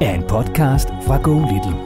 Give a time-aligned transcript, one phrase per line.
[0.00, 1.76] er en podcast fra Go Little.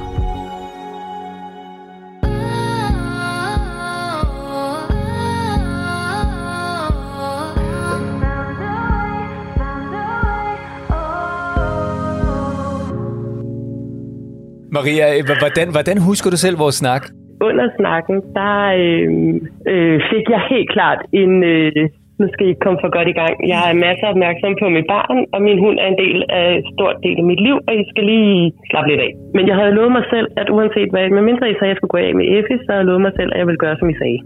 [14.73, 17.03] Maria, hvordan, hvordan husker du selv vores snak?
[17.41, 19.35] Under snakken, der øh,
[19.73, 21.73] øh, fik jeg helt klart en, øh,
[22.21, 23.35] nu skal I komme for godt i gang.
[23.53, 26.65] Jeg er masser opmærksom på mit barn, og min hund er en del af en
[26.73, 29.13] stor del af mit liv, og I skal lige slappe lidt af.
[29.37, 31.79] Men jeg havde lovet mig selv, at uanset hvad, med mindre I sagde, at jeg
[31.79, 33.77] skulle gå af med Effie, så havde jeg lovet mig selv, at jeg ville gøre,
[33.79, 34.21] som I sagde.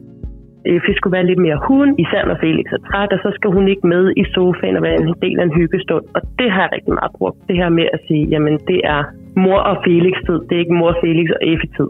[0.75, 3.69] Effie skulle være lidt mere hund, især når Felix er træt, og så skal hun
[3.73, 6.05] ikke med i sofaen og være en del af en hyggestund.
[6.17, 7.39] Og det har jeg rigtig meget brugt.
[7.49, 9.01] Det her med at sige, jamen det er
[9.45, 11.89] mor og Felix tid, det er ikke mor, Felix og Effie tid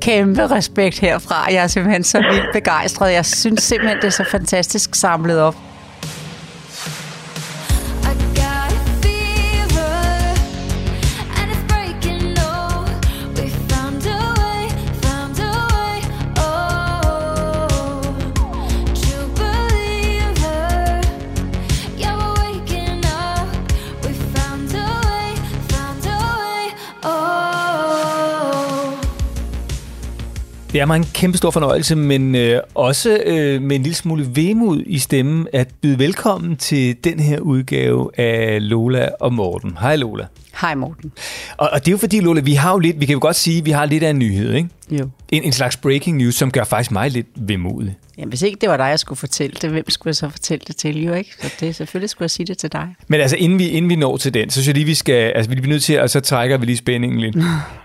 [0.00, 1.46] kæmpe respekt herfra.
[1.52, 3.12] Jeg er simpelthen så vildt begejstret.
[3.12, 5.56] Jeg synes simpelthen, det er så fantastisk samlet op.
[30.78, 34.26] Det er mig en kæmpe stor fornøjelse, men øh, også øh, med en lille smule
[34.34, 39.76] vemod i stemmen at byde velkommen til den her udgave af Lola og Morten.
[39.80, 40.26] Hej Lola.
[40.60, 41.12] Hej Morten.
[41.56, 43.36] Og, og det er jo fordi, Lola, vi har jo lidt, vi kan jo godt
[43.36, 44.68] sige, at vi har lidt af en nyhed, ikke?
[44.90, 45.08] Jo.
[45.28, 47.96] En, en slags breaking news, som gør faktisk mig lidt vemodig.
[48.18, 50.64] Jamen, hvis ikke det var dig, jeg skulle fortælle det, hvem skulle jeg så fortælle
[50.66, 51.30] det til, jo ikke?
[51.40, 52.94] Så det, selvfølgelig skulle jeg sige det til dig.
[53.08, 55.32] Men altså, inden vi, inden vi når til den, så synes jeg lige, vi skal,
[55.34, 57.36] altså, vi bliver nødt til, at så trækker vi lige spændingen lidt.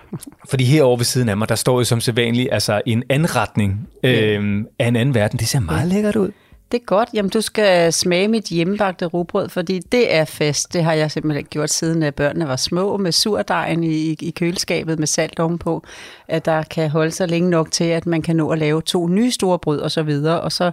[0.50, 4.64] Fordi herovre ved siden af mig, der står jo som sædvanligt altså en anretning øh,
[4.78, 5.38] af en anden verden.
[5.38, 6.30] Det ser meget lækkert ud.
[6.72, 7.08] Det er godt.
[7.14, 10.72] Jamen, du skal smage mit hjemmebagte rugbrød, fordi det er fest.
[10.72, 14.98] Det har jeg simpelthen gjort siden at børnene var små, med surdejen i, i køleskabet
[14.98, 15.84] med salt ovenpå,
[16.28, 19.08] at der kan holde sig længe nok til, at man kan nå at lave to
[19.08, 20.40] nye store brød og så videre.
[20.40, 20.72] Og så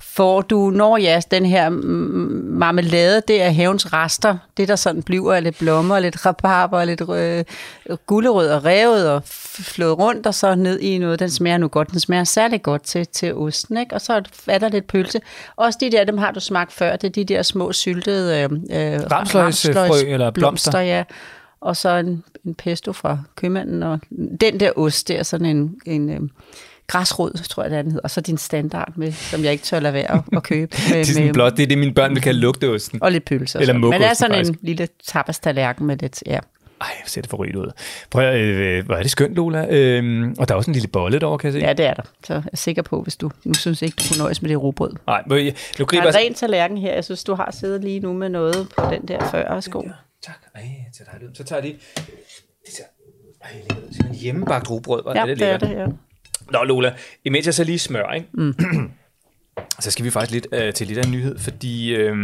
[0.00, 4.38] får du, når ja, den her marmelade, det er havens rester.
[4.56, 7.44] Det, der sådan bliver af lidt blommer, lidt rabarber, lidt øh,
[8.06, 11.18] gulerød og revet og flået rundt, og så ned i noget.
[11.18, 11.90] Den smager nu godt.
[11.90, 13.94] Den smager særlig godt til, til osten, ikke?
[13.94, 15.20] Og så er der lidt pølse.
[15.56, 16.96] Også de der, dem har du smagt før.
[16.96, 18.50] Det er de der små syltede øh,
[19.12, 20.70] ramsløgsfrø eller blomster.
[20.70, 20.80] blomster.
[20.80, 21.04] ja.
[21.60, 23.82] Og så en, en pesto fra købmanden.
[23.82, 24.00] Og
[24.40, 25.80] den der ost, det er sådan en...
[25.86, 26.20] en øh,
[26.88, 28.04] græsrod, tror jeg, det er, den hedder.
[28.04, 30.76] Og så din standard, med, som jeg ikke tør lade være at købe.
[30.88, 33.02] Med, det er sådan blot, det er det, mine børn vil kalde lugteosten.
[33.02, 33.60] Og lidt pølser.
[33.60, 34.50] Eller Men det er sådan faktisk.
[34.52, 35.40] en lille tapas
[35.78, 36.38] med lidt, ja.
[36.80, 37.70] Ej, hvor ser det for rygt ud.
[38.10, 39.66] Prøv at, øh, hvor er det skønt, Lola.
[39.70, 41.66] Øhm, og der er også en lille bolle derovre, kan jeg se.
[41.66, 42.02] Ja, det er der.
[42.24, 44.62] Så jeg er sikker på, hvis du nu synes ikke, du kunne nøjes med det
[44.62, 44.92] robrød.
[45.06, 46.10] Nej, men jeg, nu griber...
[46.10, 46.94] Der er en tallerken her.
[46.94, 49.82] Jeg synes, du har siddet lige nu med noget på den der før sko.
[49.86, 50.36] Ja, tak.
[50.54, 50.62] Ej,
[50.98, 51.36] tager det.
[51.36, 51.68] Så tager de...
[52.66, 52.82] Det ser...
[53.42, 53.50] Ej,
[53.92, 55.02] det er en hjemmebagt robrød.
[55.14, 55.86] Ja, det, det er det, ja.
[56.52, 56.92] Nå, Lola,
[57.24, 58.28] imens jeg så lige smør, ikke?
[58.34, 58.54] Mm.
[59.80, 62.16] så skal vi faktisk lidt øh, til lidt af en nyhed, fordi øh,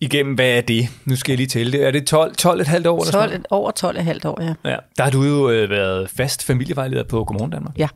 [0.00, 0.88] igennem, hvad er det?
[1.04, 1.86] Nu skal jeg lige tælle det.
[1.86, 3.04] Er det 12, 12 et halvt år?
[3.04, 4.70] 12, et, over 12 et halvt år, ja.
[4.70, 4.76] ja.
[4.96, 7.78] Der har du jo øh, været fast familievejleder på Godmorgen Danmark.
[7.78, 7.88] Ja.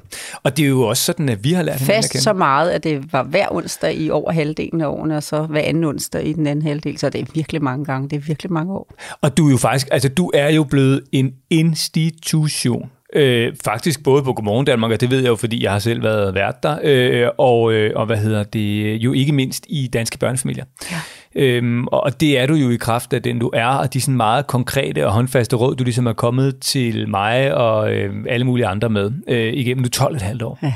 [0.43, 3.13] Og det er jo også sådan, at vi har lært Fast så meget, at det
[3.13, 6.47] var hver onsdag i over halvdelen af årene, og så hver anden onsdag i den
[6.47, 6.99] anden halvdel.
[6.99, 8.09] Så det er virkelig mange gange.
[8.09, 8.95] Det er virkelig mange år.
[9.21, 14.23] Og du er jo faktisk, altså du er jo blevet en institution Øh, faktisk både
[14.23, 16.79] på Godmorgen Danmark, og det ved jeg jo, fordi jeg har selv været vært der,
[16.83, 20.65] øh, og, øh, og hvad hedder det, jo ikke mindst i danske børnefamilier.
[20.91, 20.97] Ja.
[21.35, 24.17] Øhm, og det er du jo i kraft af den, du er, og de sådan
[24.17, 28.67] meget konkrete og håndfaste råd, du ligesom er kommet til mig og øh, alle mulige
[28.67, 30.59] andre med øh, igennem du 12,5 år.
[30.63, 30.75] Ja.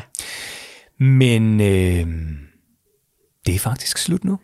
[1.04, 2.06] Men øh,
[3.46, 4.38] det er faktisk slut nu.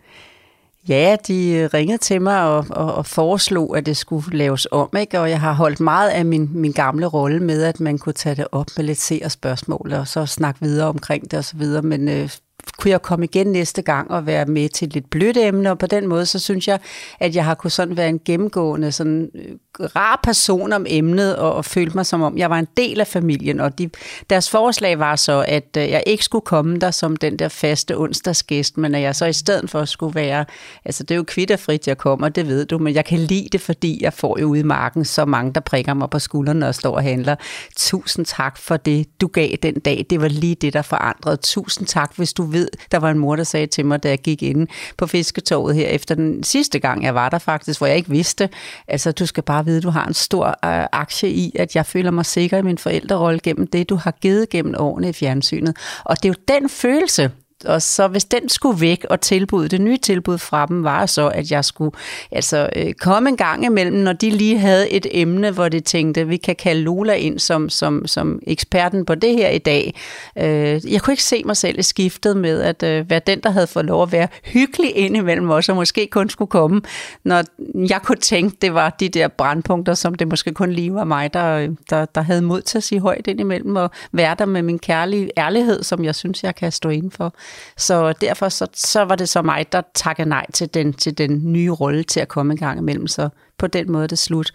[0.89, 4.89] Ja, de øh, ringede til mig og, og, og foreslog, at det skulle laves om,
[5.01, 5.21] ikke?
[5.21, 8.35] og jeg har holdt meget af min, min gamle rolle med, at man kunne tage
[8.35, 12.09] det op med lidt se og spørgsmål, og så snakke videre omkring det osv., men
[12.09, 12.31] øh,
[12.79, 15.79] kunne jeg komme igen næste gang og være med til et lidt blødt emne, og
[15.79, 16.79] på den måde, så synes jeg,
[17.21, 21.53] at jeg har kunne sådan være en gennemgående, sådan øh, rar person om emnet, og,
[21.53, 23.91] og følte mig som om, jeg var en del af familien, og de,
[24.31, 27.99] deres forslag var så, at øh, jeg ikke skulle komme der som den der faste
[27.99, 30.45] onsdagsgæst, men at jeg så i stedet for skulle være,
[30.85, 33.61] altså det er jo kvitterfrit, jeg kommer, det ved du, men jeg kan lide det,
[33.61, 36.75] fordi jeg får jo ude i marken så mange, der prikker mig på skuldrene og
[36.75, 37.37] står og handler.
[37.77, 40.07] Tusind tak for det, du gav den dag.
[40.11, 41.37] Det var lige det, der forandrede.
[41.37, 44.19] Tusind tak, hvis du ved, der var en mor, der sagde til mig, da jeg
[44.19, 47.97] gik ind på fisketorvet her efter den sidste gang, jeg var der faktisk, hvor jeg
[47.97, 48.49] ikke vidste,
[48.89, 52.11] altså du skal bare vide, du har en stor øh, aktie i, at jeg føler
[52.11, 55.77] mig sikker i min forældrerolle gennem det, du har givet gennem årene i fjernsynet.
[56.05, 57.31] Og det er jo den følelse,
[57.65, 61.29] og så hvis den skulle væk, og tilbud, det nye tilbud fra dem var så,
[61.29, 61.91] at jeg skulle
[62.33, 66.29] altså, øh, komme en gang imellem, når de lige havde et emne, hvor de tænkte,
[66.29, 69.95] vi kan kalde Lola ind som, som, som eksperten på det her i dag.
[70.39, 73.51] Øh, jeg kunne ikke se mig selv i skiftet med at øh, være den, der
[73.51, 76.81] havde fået lov at være hyggelig ind imellem os, og måske kun skulle komme,
[77.25, 77.45] når
[77.89, 81.35] jeg kunne tænke, det var de der brandpunkter, som det måske kun lige var mig,
[81.35, 84.63] der, der, der havde mod til at sige højt ind imellem, og være der med
[84.63, 87.35] min kærlige ærlighed, som jeg synes, jeg kan stå inden for.
[87.77, 91.53] Så derfor så, så var det så mig, der takkede nej til den, til den
[91.53, 93.07] nye rolle til at komme en gang imellem.
[93.07, 93.29] Så
[93.59, 94.53] på den måde er det slut.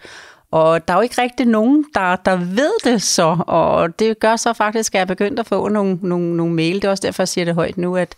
[0.52, 4.36] Og der er jo ikke rigtig nogen, der, der ved det så, og det gør
[4.36, 6.74] så faktisk, at jeg er begyndt at få nogle, nogle, nogle mail.
[6.74, 8.14] Det er også derfor, jeg siger det højt nu, at,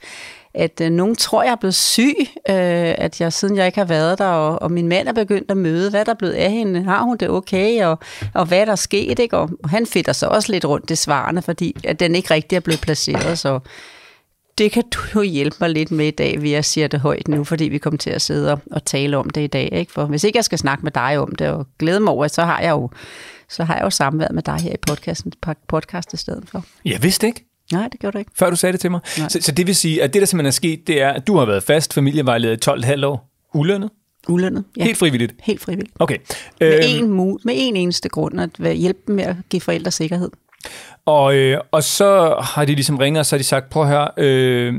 [0.55, 2.15] at øh, nogen tror, jeg er blevet syg,
[2.49, 5.50] øh, at jeg siden jeg ikke har været der, og, og min mand er begyndt
[5.50, 7.99] at møde, hvad der er blevet af hende, har hun det okay, og,
[8.35, 9.38] og hvad der er sket, ikke?
[9.38, 12.61] og han fitter så også lidt rundt i svarene, fordi at den ikke rigtig er
[12.61, 13.61] blevet placeret, så
[14.59, 17.29] det kan du jo hjælpe mig lidt med i dag, ved at sige det højt
[17.29, 19.69] nu, fordi vi kommer til at sidde og, tale om det i dag.
[19.73, 19.93] Ikke?
[19.93, 22.45] For hvis ikke jeg skal snakke med dig om det og glæde mig over, så
[22.45, 22.91] har jeg jo,
[23.49, 25.33] så har jeg jo samværet med dig her i podcasten,
[25.69, 26.65] podcast i stedet for.
[26.85, 27.45] Jeg vidste ikke.
[27.73, 28.31] Nej, det gjorde du ikke.
[28.35, 29.01] Før du sagde det til mig.
[29.05, 31.37] Så, så det vil sige, at det, der simpelthen er sket, det er, at du
[31.37, 33.31] har været fast familievejleder i 12,5 år.
[33.55, 33.91] Ulønnet?
[34.29, 34.85] Ulønnet, ja.
[34.85, 35.35] Helt frivilligt?
[35.43, 35.97] Helt frivilligt.
[35.99, 36.19] Okay.
[36.61, 40.31] Med, øhm, en, med en eneste grund, at hjælpe dem med at give forældre sikkerhed.
[41.06, 43.88] Og, øh, og så har de ligesom ringet, og så har de sagt, prøv at
[43.88, 44.75] høre, øh,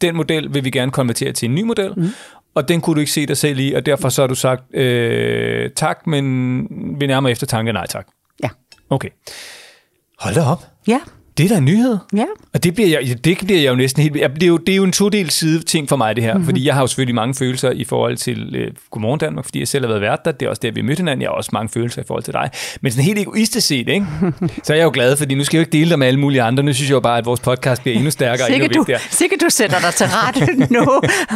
[0.00, 2.08] den model vil vi gerne konvertere til en ny model, mm.
[2.54, 4.74] og den kunne du ikke se dig selv i, og derfor så har du sagt,
[4.74, 6.66] øh, tak, men
[7.00, 8.06] vi nærmer efter tanke, nej tak.
[8.42, 8.48] Ja.
[8.90, 9.08] Okay.
[10.18, 10.66] Hold da op.
[10.86, 11.00] Ja.
[11.38, 11.98] Det er da en nyhed.
[12.16, 12.24] Ja.
[12.54, 14.14] Og det bliver, jeg, det bliver jeg jo næsten helt...
[14.14, 16.34] Det er jo, det er jo en todel side ting for mig, det her.
[16.34, 16.44] Mm-hmm.
[16.44, 19.68] Fordi jeg har jo selvfølgelig mange følelser i forhold til øh, Godmorgen Danmark, fordi jeg
[19.68, 20.32] selv har været vært der.
[20.32, 21.22] Det er også der, vi mødte hinanden.
[21.22, 22.50] Jeg har også mange følelser i forhold til dig.
[22.80, 24.06] Men sådan helt egoistisk set, ikke?
[24.64, 26.20] så er jeg jo glad, fordi nu skal jeg jo ikke dele det med alle
[26.20, 26.62] mulige andre.
[26.62, 29.00] Nu synes jeg jo bare, at vores podcast bliver endnu stærkere og endnu vigtigere.
[29.10, 30.80] Sikkert du sætter dig til rette nu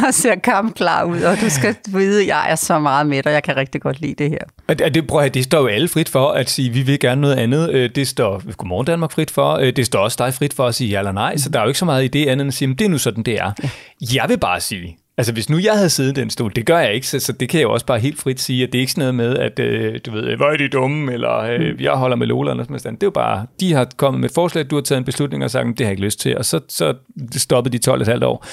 [0.07, 3.31] og ser kampklar ud, og du skal vide, at jeg er så meget med, og
[3.31, 4.39] jeg kan rigtig godt lide det her.
[4.67, 6.99] Og det, prøv at, det står jo alle frit for at sige, at vi vil
[6.99, 7.71] gerne noget andet.
[7.71, 9.53] Øh, det står Godmorgen Danmark frit for.
[9.53, 11.63] Øh, det står også dig frit for at sige ja eller nej, så der er
[11.63, 13.33] jo ikke så meget i det andet end at sige, det er nu sådan, det
[13.39, 13.51] er.
[13.63, 13.69] Ja.
[14.13, 16.79] Jeg vil bare sige, Altså, hvis nu jeg havde siddet i den stol, det gør
[16.79, 18.77] jeg ikke, så, så det kan jeg jo også bare helt frit sige, at det
[18.77, 21.59] er ikke sådan noget med, at øh, du ved, hvor er de dumme, eller øh,
[21.59, 21.79] mm.
[21.79, 24.35] jeg holder med Lola, eller sådan Det er jo bare, de har kommet med et
[24.35, 26.45] forslag, du har taget en beslutning og sagt, det har jeg ikke lyst til, og
[26.45, 26.93] så, så
[27.37, 28.45] stoppede de 12,5 år.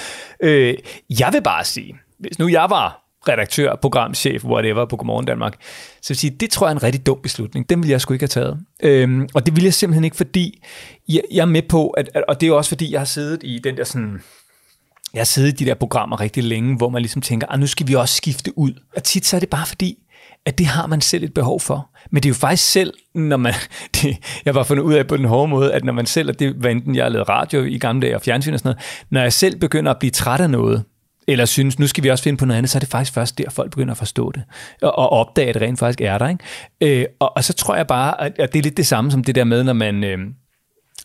[0.43, 0.75] Øh,
[1.19, 5.55] jeg vil bare sige, hvis nu jeg var redaktør, programchef, whatever, på Godmorgen Danmark.
[6.01, 7.69] Så vil sige, det tror jeg er en rigtig dum beslutning.
[7.69, 8.59] Den ville jeg sgu ikke have taget.
[8.83, 10.63] Øhm, og det ville jeg simpelthen ikke, fordi
[11.09, 13.59] jeg, jeg er med på, at, og det er også fordi, jeg har siddet i
[13.63, 14.21] den der sådan,
[15.13, 17.67] jeg har siddet i de der programmer rigtig længe, hvor man ligesom tænker, ah, nu
[17.67, 18.73] skal vi også skifte ud.
[18.95, 19.97] Og tit så er det bare fordi,
[20.45, 21.89] at det har man selv et behov for.
[22.11, 23.53] Men det er jo faktisk selv, når man,
[23.95, 26.39] det, jeg var fundet ud af på den hårde måde, at når man selv, og
[26.39, 29.21] det var enten jeg lavede radio i gamle dage og fjernsyn og sådan noget, når
[29.21, 30.83] jeg selv begynder at blive træt af noget,
[31.27, 33.37] eller synes, nu skal vi også finde på noget andet, så er det faktisk først
[33.37, 34.43] der, folk begynder at forstå det,
[34.81, 36.27] og, og opdage, at det rent faktisk er der.
[36.29, 37.01] Ikke?
[37.01, 39.23] Øh, og, og så tror jeg bare, at, at det er lidt det samme som
[39.23, 40.03] det der med, når man...
[40.03, 40.19] Øh,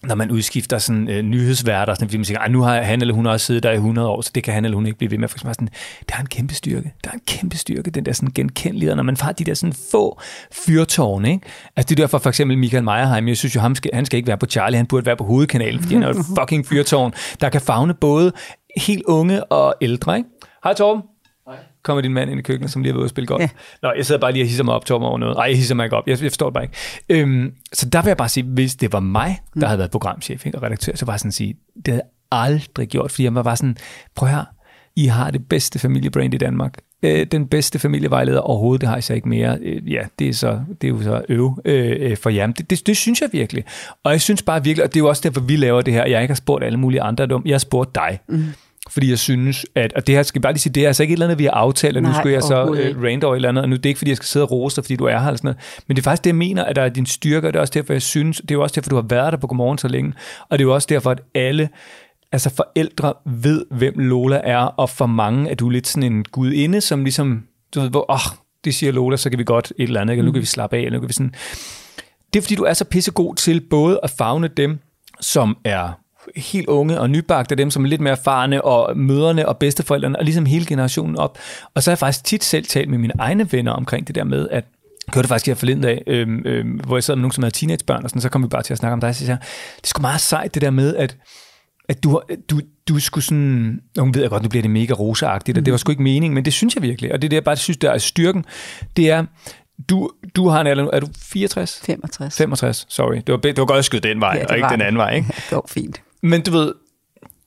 [0.02, 3.26] når man udskifter sådan øh, nyhedsværter, sådan, fordi man siger, nu har han eller hun
[3.26, 5.18] også siddet der i 100 år, så det kan han eller hun ikke blive ved
[5.18, 5.28] med.
[5.28, 5.68] For sådan,
[6.08, 6.94] der er en kæmpe styrke.
[7.04, 9.74] Der er en kæmpe styrke, den der sådan genkendelighed, når man har de der sådan
[9.90, 10.20] få
[10.52, 11.30] fyrtårne.
[11.30, 11.46] Ikke?
[11.76, 14.16] Altså det er derfor for eksempel Michael Meyerheim, jeg synes jo, han skal, han skal
[14.16, 17.12] ikke være på Charlie, han burde være på hovedkanalen, fordi han er et fucking fyrtårn,
[17.40, 18.32] der kan fagne både
[18.76, 20.16] helt unge og ældre.
[20.16, 20.28] Ikke?
[20.64, 21.02] Hej Torben.
[21.86, 23.40] Kommer din mand ind i køkkenet, som lige har været ude spille golf?
[23.40, 23.48] Ja.
[23.82, 25.36] Nå, jeg sidder bare lige og hisser mig op, Torben, over noget.
[25.36, 26.06] Nej, jeg hisser mig ikke op.
[26.06, 26.76] Jeg, jeg forstår det bare ikke.
[27.08, 29.66] Øhm, så der vil jeg bare sige, hvis det var mig, der mm.
[29.66, 32.02] havde været programchef ikke, og redaktør, så var jeg sådan at sige, det havde
[32.32, 33.76] aldrig gjort, fordi jeg var sådan,
[34.14, 34.44] prøv her,
[34.96, 36.74] I har det bedste familiebrand i Danmark.
[37.02, 39.58] Øh, den bedste familievejleder overhovedet, det har jeg så ikke mere.
[39.62, 42.46] Øh, ja, det er, så, det er jo så øv øh, for jer.
[42.46, 43.64] Det, det, det synes jeg virkelig.
[44.04, 46.06] Og jeg synes bare virkelig, og det er jo også derfor, vi laver det her.
[46.06, 48.18] Jeg ikke har spurgt alle mulige andre, jeg har spurgt dig.
[48.28, 48.44] Mm
[48.90, 51.12] fordi jeg synes, at, og det her skal bare lige sige, det er altså ikke
[51.12, 53.38] et eller andet, vi har aftalt, at nu skulle jeg så uh, rant over et
[53.38, 54.96] eller andet, og nu det er ikke, fordi jeg skal sidde og rose dig, fordi
[54.96, 56.82] du er her eller sådan noget, men det er faktisk det, jeg mener, at der
[56.82, 58.90] er din styrke, og det er også derfor, jeg synes, det er jo også derfor,
[58.90, 60.12] du har været der på Godmorgen så længe,
[60.48, 61.68] og det er jo også derfor, at alle
[62.32, 66.80] altså forældre ved, hvem Lola er, og for mange er du lidt sådan en gudinde,
[66.80, 67.42] som ligesom,
[67.74, 70.22] du ved, hvor, åh, det siger Lola, så kan vi godt et eller andet, ikke?
[70.22, 71.34] Nu kan vi slappe af, eller nu kan vi sådan...
[72.32, 74.78] Det er fordi, du er så pissegod til både at fagne dem,
[75.20, 75.92] som er
[76.36, 80.24] helt unge og nybagte, dem som er lidt mere erfarne, og møderne og bedsteforældrene, og
[80.24, 81.38] ligesom hele generationen op.
[81.74, 84.24] Og så har jeg faktisk tit selv talt med mine egne venner omkring det der
[84.24, 84.64] med, at
[85.14, 88.04] det faktisk her forleden dag, øhm, øhm, hvor jeg sad med nogen, som havde teenagebørn,
[88.04, 89.36] og sådan, så kom vi bare til at snakke om dig, så siger
[89.76, 91.16] det er sgu meget sejt det der med, at
[91.88, 95.58] at du, du, du skulle sådan, nu ved jeg godt, nu bliver det mega roseagtigt,
[95.58, 97.36] og det var sgu ikke meningen, men det synes jeg virkelig, og det er det,
[97.36, 98.44] jeg bare synes, der er styrken,
[98.96, 99.24] det er,
[99.88, 101.80] du, du har en alder, er du 64?
[101.84, 102.36] 65.
[102.36, 103.14] 65, sorry.
[103.14, 104.98] Det var, det var godt at skyde den vej, Ja, og ikke var den anden
[104.98, 105.26] vej, ikke?
[105.36, 106.02] Det går fint.
[106.22, 106.72] Men du ved,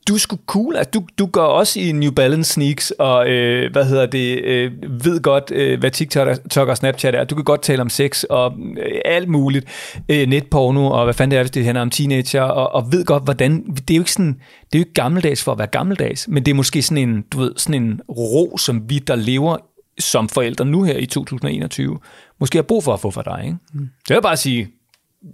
[0.09, 0.75] du er sgu cool.
[0.75, 4.71] Altså, du, du går også i New Balance sneaks, og øh, hvad hedder det, øh,
[5.05, 7.23] ved godt, øh, hvad TikTok og Snapchat er.
[7.23, 9.65] Du kan godt tale om sex og øh, alt muligt.
[10.09, 13.05] Øh, netporno, og hvad fanden det er, hvis det handler om teenager, og, og ved
[13.05, 13.63] godt, hvordan...
[13.63, 14.33] Det er jo ikke sådan...
[14.33, 17.21] Det er jo ikke gammeldags for at være gammeldags, men det er måske sådan en,
[17.31, 19.57] du ved, sådan en ro, som vi, der lever
[19.99, 21.99] som forældre nu her i 2021,
[22.39, 23.41] måske har brug for at få for dig.
[23.45, 23.57] Ikke?
[23.73, 23.89] Mm.
[24.09, 24.67] Jeg vil bare sige,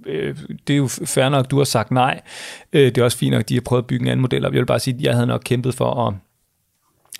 [0.06, 0.38] øh,
[0.68, 2.22] det er jo fair nok, du har sagt nej.
[2.74, 4.54] Øh, det er også fint nok, de har prøvet at bygge en anden model, op.
[4.54, 6.14] jeg vil bare sige, at jeg havde nok kæmpet for at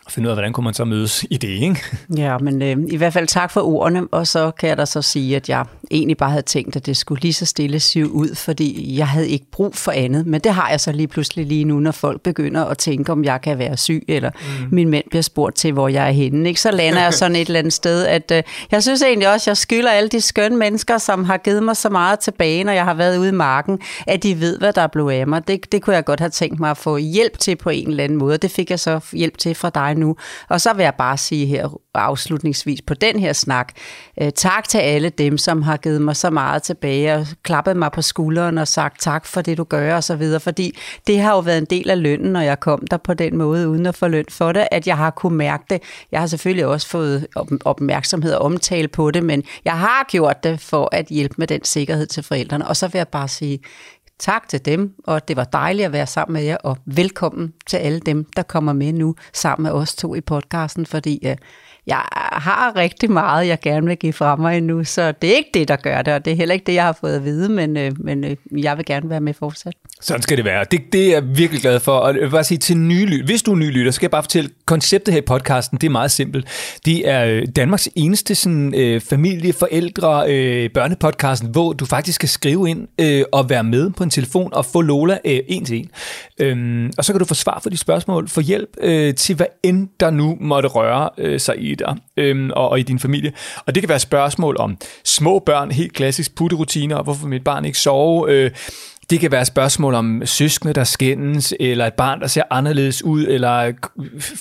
[0.10, 1.82] finde ud af, hvordan kunne man så mødes i det, ikke?
[2.18, 5.02] Ja, men øh, i hvert fald tak for ordene, og så kan jeg da så
[5.02, 8.36] sige, at jeg egentlig bare havde tænkt, at det skulle lige så stille sive ud,
[8.36, 11.64] fordi jeg havde ikke brug for andet, men det har jeg så lige pludselig lige
[11.64, 14.68] nu, når folk begynder at tænke, om jeg kan være syg, eller mm.
[14.72, 16.50] min mænd bliver spurgt til, hvor jeg er henne.
[16.50, 16.62] Ikke?
[16.62, 19.48] Så lander jeg sådan et eller andet sted, at øh, jeg synes egentlig også, at
[19.48, 22.84] jeg skylder alle de skønne mennesker, som har givet mig så meget tilbage, når jeg
[22.84, 25.48] har været ude i marken, at de ved, hvad der blev af mig.
[25.48, 28.04] Det, det kunne jeg godt have tænkt mig at få hjælp til på en eller
[28.04, 30.16] anden måde, det fik jeg så hjælp til fra dig nu.
[30.50, 33.74] Og så vil jeg bare sige her afslutningsvis på den her snak,
[34.22, 37.92] øh, tak til alle dem, som har givet mig så meget tilbage og klappet mig
[37.92, 41.32] på skulderen og sagt tak for det, du gør og så videre, fordi det har
[41.32, 43.96] jo været en del af lønnen, når jeg kom der på den måde, uden at
[43.96, 45.82] få løn for det, at jeg har kunne mærke det.
[46.12, 47.28] Jeg har selvfølgelig også fået
[47.66, 51.64] opmærksomhed og omtale på det, men jeg har gjort det for at hjælpe med den
[51.64, 52.68] sikkerhed til forældrene.
[52.68, 53.60] Og så vil jeg bare sige,
[54.20, 57.78] Tak til dem, og det var dejligt at være sammen med jer, og velkommen til
[57.78, 61.36] alle dem, der kommer med nu sammen med os to i podcasten, fordi øh,
[61.88, 62.02] jeg
[62.32, 65.68] har rigtig meget, jeg gerne vil give fra mig endnu, så det er ikke det,
[65.68, 67.78] der gør det, og det er heller ikke det, jeg har fået at vide, men,
[67.78, 69.74] øh, men øh, jeg vil gerne være med fortsat.
[70.02, 70.66] Sådan skal det være.
[70.72, 71.92] Det, det er jeg virkelig glad for.
[71.92, 74.06] Og jeg vil bare sige til nye lytter, hvis du er ny lytter, så skal
[74.06, 76.48] jeg bare fortælle, konceptet her i podcasten, det er meget simpelt.
[76.86, 82.30] Det er øh, Danmarks eneste sådan, øh, familie, forældre, øh, børnepodcasten, hvor du faktisk skal
[82.30, 85.78] skrive ind øh, og være med på en telefon og få Lola øh, en til
[85.78, 85.90] en.
[86.40, 89.46] Øhm, og så kan du få svar på de spørgsmål, få hjælp øh, til hvad
[89.64, 93.34] end der nu måtte røre øh, sig i dig øhm, og, og i din familie.
[93.66, 97.78] Og det kan være spørgsmål om små børn, helt klassisk putterutiner, hvorfor mit barn ikke
[97.78, 98.52] sove, øh,
[99.10, 103.26] det kan være spørgsmål om søskende, der skændes, eller et barn, der ser anderledes ud,
[103.28, 103.72] eller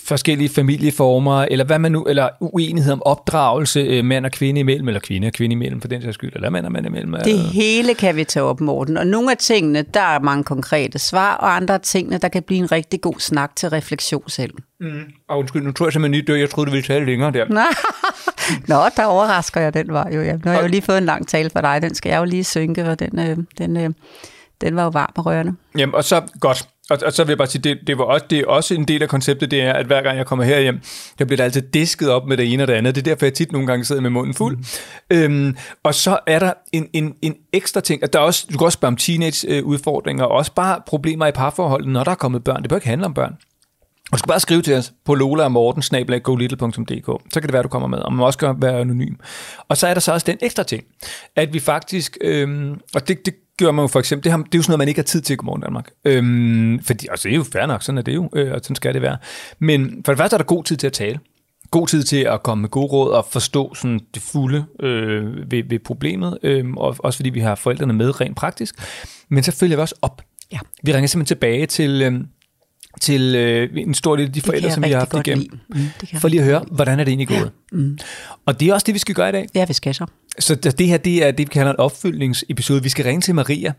[0.04, 4.88] forskellige familieformer, eller hvad man nu, eller uenighed om opdragelse øh, mand og kvinde imellem,
[4.88, 7.14] eller kvinde og kvinde imellem for den sags skyld, eller mand og mand imellem.
[7.24, 8.96] Det hele kan vi tage op, Morten.
[8.96, 12.42] Og nogle af tingene, der er mange konkrete svar, og andre af tingene, der kan
[12.42, 14.52] blive en rigtig god snak til refleksion selv.
[14.80, 15.02] Mm.
[15.28, 16.38] Og undskyld, nu tror jeg simpelthen lige dør.
[16.38, 17.44] Jeg troede, du ville tale længere der.
[18.72, 20.22] Nå, der overrasker jeg den var jo.
[20.22, 20.32] Ja.
[20.32, 21.82] Nu har jeg jo lige fået en lang tale fra dig.
[21.82, 23.90] Den skal jeg jo lige synke, og den, øh, den, øh,
[24.64, 25.52] den var jo varm og rørende.
[25.78, 26.68] Jamen, og så godt.
[26.90, 28.84] Og, og så vil jeg bare sige, det, det, var også, det er også en
[28.84, 30.80] del af konceptet, det er, at hver gang jeg kommer herhjem,
[31.18, 32.94] der bliver der altid disket op med det ene og det andet.
[32.94, 34.56] Det er derfor, jeg tit nogle gange sidder med munden fuld.
[34.56, 35.16] Mm.
[35.16, 38.58] Øhm, og så er der en, en, en ekstra ting, at der er også, du
[38.58, 42.44] kan også spørge om teenage-udfordringer, og også bare problemer i parforholdet, når der er kommet
[42.44, 42.62] børn.
[42.62, 43.36] Det bør ikke handle om børn.
[44.04, 47.62] Og du skal bare skrive til os på lola og morten, så kan det være,
[47.62, 49.14] du kommer med, og man også gøre, være anonym.
[49.68, 50.84] Og så er der så også den ekstra ting,
[51.36, 54.54] at vi faktisk, øhm, og det, det gør man jo for eksempel, det, har, det
[54.54, 55.90] er jo sådan noget, man ikke har tid til i Godmorgen Danmark.
[56.04, 58.76] Øhm, fordi, altså det er jo fair nok, sådan er det jo, øh, og sådan
[58.76, 59.16] skal det være.
[59.58, 61.18] Men for det første er der god tid til at tale.
[61.70, 65.62] God tid til at komme med gode råd og forstå sådan det fulde øh, ved,
[65.68, 68.74] ved problemet, øh, og også fordi vi har forældrene med rent praktisk.
[69.28, 70.22] Men så følger vi også op.
[70.52, 70.58] Ja.
[70.82, 72.02] Vi ringer simpelthen tilbage til...
[72.02, 72.20] Øh,
[73.00, 75.46] til øh, en stor del af de forældre, som vi har haft igennem.
[75.68, 77.50] Mm, for lige at høre, hvordan er det egentlig gået.
[77.72, 77.98] Mm.
[78.46, 79.46] Og det er også det, vi skal gøre i dag.
[79.54, 80.06] Ja, vi skal så.
[80.38, 82.82] Så det her, det er det, vi kalder en opfølgningsepisode.
[82.82, 83.72] Vi skal ringe til Maria,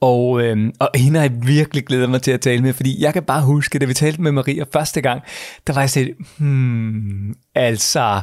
[0.00, 3.12] og, øhm, og hende har jeg virkelig glædet mig til at tale med, fordi jeg
[3.12, 5.22] kan bare huske, da vi talte med Maria første gang,
[5.66, 8.20] der var jeg sådan, hmm, altså,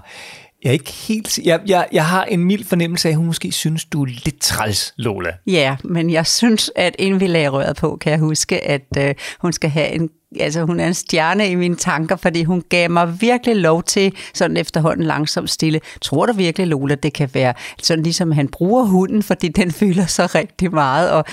[0.66, 1.38] jeg er ikke helt...
[1.38, 4.40] Jeg, jeg, jeg har en mild fornemmelse af, at hun måske synes, du er lidt
[4.40, 5.32] træls, Lola.
[5.48, 9.16] Ja, men jeg synes, at inden vi lagde røret på, kan jeg huske, at øh,
[9.40, 12.89] hun skal have en altså hun er en stjerne i mine tanker, fordi hun gav
[12.89, 15.80] mig virkelig lov til, sådan efterhånden langsomt stille.
[16.01, 20.06] Tror du virkelig, Lola, det kan være sådan ligesom han bruger hunden, fordi den føler
[20.06, 21.25] så rigtig meget, og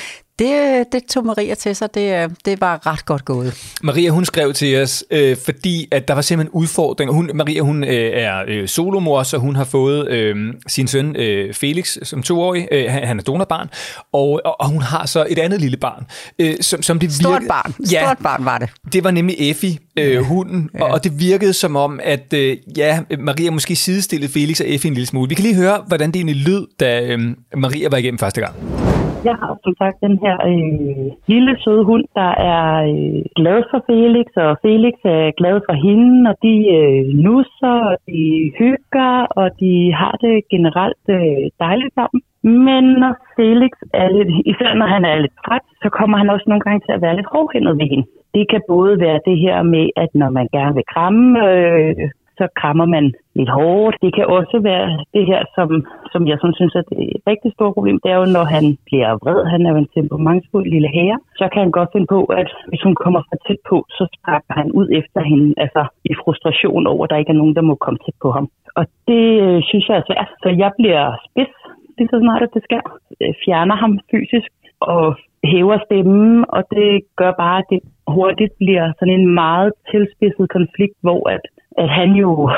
[0.42, 1.94] det, det tog Maria til sig.
[1.94, 3.54] Det, det var ret godt gået.
[3.82, 7.14] Maria, hun skrev til os, øh, fordi at der var simpelthen udfordringer.
[7.14, 11.54] Hun, Maria, hun øh, er øh, solomor, så hun har fået øh, sin søn øh,
[11.54, 12.68] Felix som toårig.
[12.72, 13.68] Øh, han er donorbarn.
[14.12, 16.06] Og, og, og hun har så et andet lille barn.
[16.38, 17.74] Øh, som, som det Stort barn.
[17.92, 18.68] Ja, Stort barn var det.
[18.92, 20.70] Det var nemlig Effie, øh, hunden.
[20.74, 20.84] Ja.
[20.84, 24.88] Og, og det virkede som om, at øh, ja, Maria måske sidestillede Felix og Effie
[24.88, 25.28] en lille smule.
[25.28, 27.20] Vi kan lige høre, hvordan det egentlig lød, da øh,
[27.56, 28.81] Maria var igennem første gang.
[29.28, 33.80] Jeg har som sagt den her øh, lille søde hund, der er øh, glad for
[33.88, 38.22] Felix, og Felix er glad for hende, og de øh, nusser, og de
[38.58, 42.20] hygger, og de har det generelt øh, dejligt sammen.
[42.42, 46.46] Men når Felix er lidt, især når han er lidt træt, så kommer han også
[46.48, 48.06] nogle gange til at være lidt hårdhændet ved hende.
[48.34, 51.94] Det kan både være det her med, at når man gerne vil kramme øh,
[52.42, 53.04] så krammer man
[53.38, 53.94] lidt hårdt.
[54.04, 55.68] Det kan også være det her, som,
[56.12, 56.98] som jeg sådan synes er det
[57.30, 60.66] rigtig store problem, det er jo, når han bliver vred, han er jo en temperamentsfuld
[60.74, 63.76] lille herre, så kan han godt finde på, at hvis hun kommer for tæt på,
[63.96, 65.82] så sparker han ud efter hende, altså
[66.12, 68.46] i frustration over, at der ikke er nogen, der må komme tæt på ham.
[68.78, 71.56] Og det øh, synes jeg altså er svært, så jeg bliver spids
[71.98, 72.82] lige så snart, at det sker.
[73.22, 77.80] Øh, fjerner ham fysisk og hæver stemmen, og det gør bare, at det
[78.16, 81.44] hurtigt bliver sådan en meget tilspidset konflikt, hvor at
[81.78, 82.50] at han jo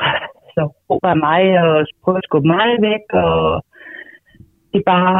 [0.54, 3.64] så råber mig og prøver at skubbe mig væk, og
[4.72, 5.12] det er bare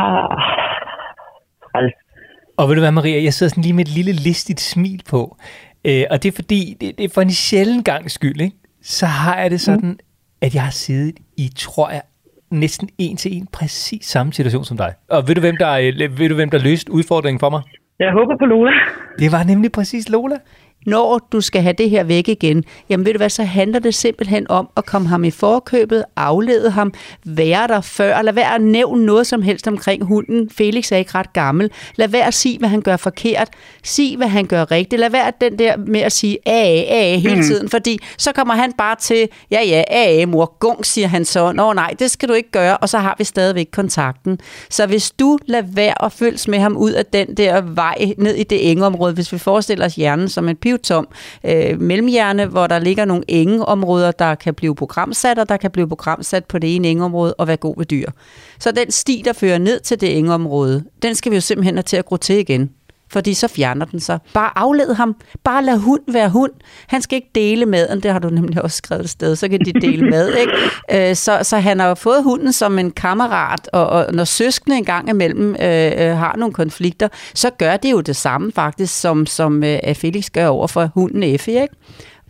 [2.59, 5.37] Og ved du hvad, Maria, jeg sidder sådan lige med et lille listigt smil på.
[5.85, 8.57] Øh, og det er fordi, det, det er for en sjælden gang skyld, ikke?
[8.83, 9.99] så har jeg det sådan, mm.
[10.43, 12.03] at jeg har siddet i, tror jeg,
[12.51, 14.93] næsten en til en præcis samme situation som dig.
[15.11, 17.63] Og ved du, hvem der, øh, ved du, hvem der løste udfordringen for mig?
[17.99, 18.71] Jeg håber på Lola.
[19.19, 20.37] Det var nemlig præcis Lola
[20.87, 23.95] når du skal have det her væk igen, jamen ved du hvad, så handler det
[23.95, 26.93] simpelthen om at komme ham i forkøbet, aflede ham,
[27.25, 30.50] være der før, lad være at nævne noget som helst omkring hunden.
[30.50, 31.71] Felix er ikke ret gammel.
[31.97, 33.49] Lad være at sige, hvad han gør forkert.
[33.83, 35.00] Sig, hvad han gør rigtigt.
[35.00, 37.43] Lad være den der med at sige a, a hele mm.
[37.43, 41.52] tiden, fordi så kommer han bare til, ja ja, a, mor, gung, siger han så.
[41.52, 44.39] Nå nej, det skal du ikke gøre, og så har vi stadigvæk kontakten.
[44.71, 48.35] Så hvis du lader være at følges med ham ud af den der vej ned
[48.35, 51.08] i det engeområde, hvis vi forestiller os hjernen som en livtom
[51.45, 55.89] øh, mellemhjerne, hvor der ligger nogle engeområder, der kan blive programsat, og der kan blive
[55.89, 58.10] programsat på det ene engeområde og være god ved dyr.
[58.58, 61.82] Så den sti, der fører ned til det engeområde, den skal vi jo simpelthen have
[61.82, 62.71] til at gro til igen
[63.15, 64.19] fordi så fjerner den sig.
[64.33, 65.17] Bare afled ham.
[65.45, 66.53] Bare lad hund være hund.
[66.87, 69.61] Han skal ikke dele maden, det har du nemlig også skrevet et sted, så kan
[69.61, 70.29] de dele mad.
[70.29, 70.53] Ikke?
[70.93, 74.85] Øh, så, så han har fået hunden som en kammerat, og, og når søskende en
[74.85, 79.27] gang imellem øh, øh, har nogle konflikter, så gør det jo det samme faktisk, som,
[79.27, 81.63] som øh, Felix gør over for hunden Effie.
[81.63, 81.75] Ikke?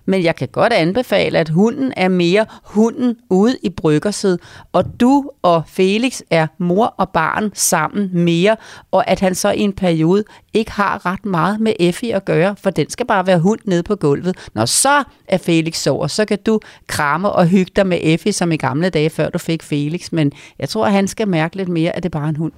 [0.07, 4.41] Men jeg kan godt anbefale, at hunden er mere hunden ude i bryggerset,
[4.73, 8.57] og du og Felix er mor og barn sammen mere,
[8.91, 12.57] og at han så i en periode ikke har ret meget med Effie at gøre,
[12.63, 14.37] for den skal bare være hund nede på gulvet.
[14.55, 18.53] Når så er Felix sover, så kan du kramme og hygge dig med Effie, som
[18.53, 21.69] i gamle dage, før du fik Felix, men jeg tror, at han skal mærke lidt
[21.69, 22.53] mere, at det bare er en hund.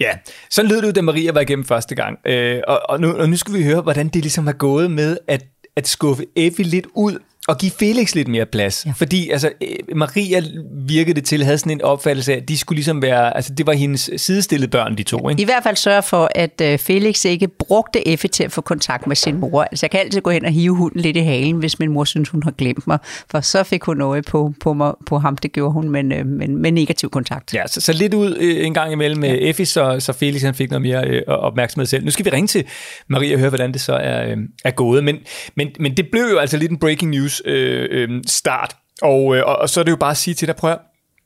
[0.00, 0.10] Ja,
[0.50, 2.18] så lød det jo, da Maria var igennem første gang.
[2.26, 5.16] Øh, og, og, nu, og nu skal vi høre, hvordan det ligesom er gået med,
[5.28, 5.44] at
[5.76, 8.86] at skuffe Effie lidt ud og give Felix lidt mere plads.
[8.86, 8.92] Ja.
[8.96, 10.42] Fordi altså, øh, Maria
[10.86, 13.66] virkede det til, havde sådan en opfattelse af, at de skulle ligesom være, altså det
[13.66, 15.28] var hendes sidestillede børn, de to.
[15.28, 15.42] Ikke?
[15.42, 19.06] I hvert fald sørge for, at øh, Felix ikke brugte Effie til at få kontakt
[19.06, 19.62] med sin mor.
[19.62, 22.04] Altså jeg kan altid gå hen og hive hunden lidt i halen, hvis min mor
[22.04, 22.98] synes, hun har glemt mig.
[23.30, 26.26] For så fik hun noget på, på, mig, på ham, det gjorde hun, men, øh,
[26.26, 27.54] men med negativ kontakt.
[27.54, 29.48] Ja, så, så lidt ud en gang imellem med ja.
[29.48, 32.04] Effie, så, så Felix han fik noget mere opmærksomhed selv.
[32.04, 32.64] Nu skal vi ringe til
[33.08, 35.04] Maria og høre, hvordan det så er, er gået.
[35.04, 35.16] Men,
[35.54, 38.76] men, men det blev jo altså lidt en breaking news øh, øh, start.
[39.02, 40.78] Og, øh, og så er det jo bare at sige til dig, prøv at,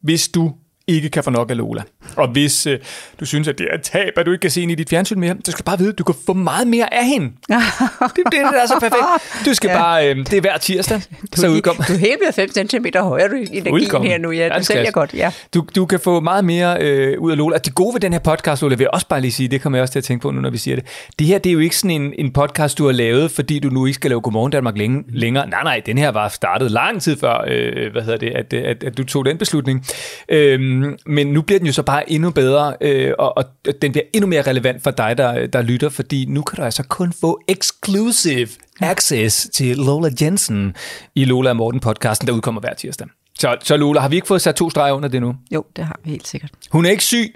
[0.02, 0.52] hvis du
[0.86, 1.82] ikke kan få nok af Lola.
[2.16, 2.78] Og hvis øh,
[3.20, 4.88] du synes, at det er et tab, at du ikke kan se hende i dit
[4.88, 7.26] fjernsyn mere, så skal du bare vide, at du kan få meget mere af hende.
[7.28, 9.46] det, det, det er så perfekt.
[9.46, 9.78] Du skal ja.
[9.78, 11.00] bare, øh, det er hver tirsdag,
[11.36, 11.84] du, så udkommer.
[11.84, 14.30] Du er helt ved 5 cm højere du energi her nu.
[14.30, 15.32] Ja, du sælger godt, ja.
[15.54, 17.58] Du, du kan få meget mere øh, ud af Lola.
[17.58, 19.78] Det gode ved den her podcast, Lola, vil jeg også bare lige sige, det kommer
[19.78, 20.84] jeg også til at tænke på nu, når vi siger det.
[21.18, 23.68] Det her, det er jo ikke sådan en, en podcast, du har lavet, fordi du
[23.68, 25.48] nu ikke skal lave Godmorgen Danmark længe, længere.
[25.48, 28.84] Nej, nej, den her var startet lang tid før, øh, hvad hedder det, at, at,
[28.84, 29.86] at du tog den beslutning.
[30.28, 33.44] Øh, Øhm, men nu bliver den jo så bare endnu bedre, øh, og, og
[33.82, 36.82] den bliver endnu mere relevant for dig, der, der lytter, fordi nu kan du altså
[36.82, 38.48] kun få exclusive
[38.80, 40.76] access til Lola Jensen
[41.14, 43.08] i Lola og Morten podcasten, der udkommer hver tirsdag.
[43.38, 45.36] Så, så Lola, har vi ikke fået sat to streger under det nu?
[45.54, 46.50] Jo, det har vi helt sikkert.
[46.70, 47.34] Hun er ikke syg.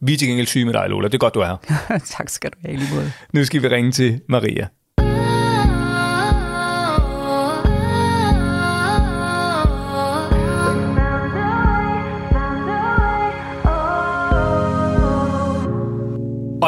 [0.00, 1.08] Vi er til gengæld syge med dig, Lola.
[1.08, 1.98] Det er godt, du er her.
[2.16, 3.12] tak skal du have, lige måde.
[3.32, 4.68] Nu skal vi ringe til Maria.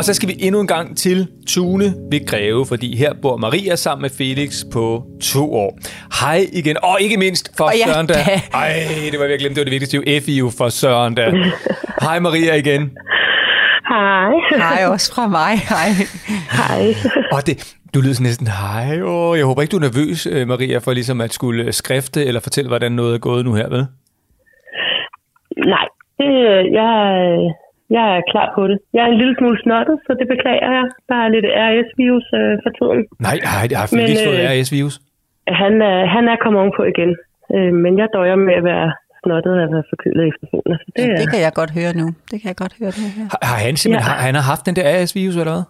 [0.00, 3.76] Og så skal vi endnu en gang til Tune ved Greve, fordi her bor Maria
[3.76, 5.78] sammen med Felix på to år.
[6.20, 8.14] Hej igen, og ikke mindst for Og ja, Søren da.
[8.62, 8.72] Ej,
[9.12, 9.98] det var virkelig det var det vigtigste.
[9.98, 11.30] Det jo jo for Søren da.
[12.02, 12.90] Hej Maria igen.
[13.88, 14.30] Hej.
[14.56, 15.58] Hej også fra mig.
[15.68, 15.88] Hej.
[16.58, 16.94] Hej.
[17.32, 20.78] Og det, du lyder næsten, hej, åh, jeg håber ikke, du er nervøs, øh, Maria,
[20.78, 23.86] for ligesom at skulle skrifte eller fortælle, hvordan noget er gået nu her, vel?
[25.66, 25.86] Nej,
[26.18, 26.32] det,
[26.72, 26.94] jeg,
[27.96, 28.76] jeg er klar på det.
[28.94, 30.84] Jeg er en lille smule snottet, så det beklager jeg.
[31.10, 33.00] Der er lidt RS-virus øh, for tiden.
[33.26, 34.94] Nej, nej, jeg har Felix Men, fået øh, RS-virus.
[35.62, 37.10] Han er, han er kommet ovenpå igen.
[37.54, 38.88] Øh, men jeg døjer med at være
[39.22, 40.76] snottet og være forkølet efterfølgende.
[40.82, 42.06] Så det, Det, er, det kan jeg godt høre nu.
[42.30, 43.24] Det kan jeg godt høre det her.
[43.32, 44.16] Har, har han simpelthen, Ja.
[44.18, 45.66] har, han har haft den der RS-virus, eller hvad?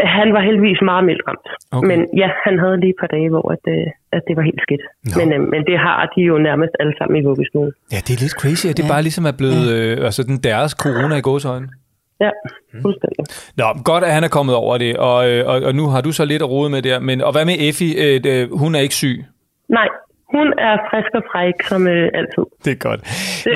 [0.00, 1.48] Han var heldigvis meget mildt ramt.
[1.76, 1.88] Okay.
[1.90, 4.60] Men ja, han havde lige et par dage, hvor at, øh, at det var helt
[4.66, 4.84] skidt.
[5.18, 7.72] Men, øh, men det har de jo nærmest alle sammen i vuggestuen.
[7.92, 8.88] Ja, det er lidt crazy, at det Ja.
[8.94, 11.68] bare ligesom er blevet øh, altså den deres corona i gåsøjne.
[12.20, 12.30] Ja,
[12.84, 13.24] fuldstændig.
[13.56, 16.12] Nå, godt, at han er kommet over det, og, øh, og, og nu har du
[16.12, 17.00] så lidt at rode med der.
[17.00, 17.92] Men, og hvad med Effie?
[18.14, 19.24] Øh, hun er ikke syg.
[19.68, 19.88] Nej,
[20.36, 22.44] hun er frisk og fræk som øh, altid.
[22.64, 23.00] Det er godt.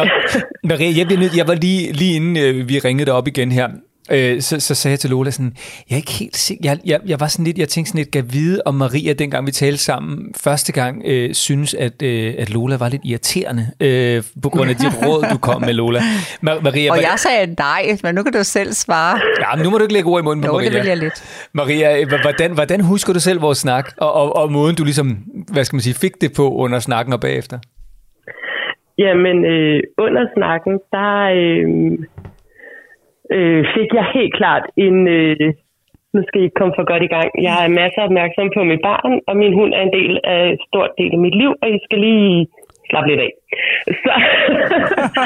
[0.00, 3.26] Ma- Maria, jeg, bliver nødt, jeg var lige, lige inden øh, vi ringede dig op
[3.28, 3.68] igen her,
[4.10, 5.52] øh, så, så sagde jeg til Lola sådan,
[5.90, 8.10] jeg er ikke helt sikker, jeg, jeg, jeg var sådan lidt, jeg tænkte sådan lidt,
[8.10, 12.50] gav vide om Maria, dengang vi talte sammen, første gang, øh, synes, at, øh, at
[12.50, 15.98] Lola var lidt irriterende, øh, på grund af de råd, du kom med, Lola.
[16.00, 19.20] Ma- Maria, Og jeg sagde nej, men nu kan du selv svare.
[19.40, 20.68] Ja, men nu må du ikke lægge ord i munden på Jo, Maria.
[20.70, 21.48] det vil jeg lidt.
[21.52, 25.18] Maria, øh, hvordan, hvordan husker du selv vores snak, og, og, og måden du ligesom,
[25.52, 27.58] hvad skal man sige, fik det på under snakken og bagefter?
[28.98, 31.98] Jamen, øh, under snakken, der øh,
[33.36, 35.08] øh, fik jeg helt klart en...
[35.08, 35.54] Øh,
[36.14, 37.28] nu skal I komme for godt i gang.
[37.48, 40.60] Jeg er masser opmærksom på mit barn, og min hund er en del af et
[40.68, 42.46] stort del af mit liv, og I skal lige
[42.88, 43.32] slappe lidt af.
[44.04, 44.14] Så,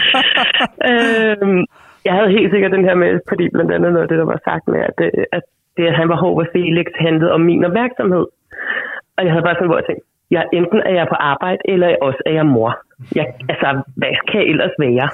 [0.91, 1.65] øh,
[2.07, 4.41] jeg havde helt sikkert den her med, fordi blandt andet noget af det, der var
[4.49, 5.43] sagt med, at, øh, at
[5.77, 8.27] det, at han var hård ved Felix, handlede om min opmærksomhed.
[9.17, 11.89] Og jeg havde bare sådan, hvor jeg tænkte, jeg, enten er jeg på arbejde, eller
[12.01, 12.71] også er jeg mor.
[13.15, 15.09] Jeg, altså, hvad kan jeg ellers være?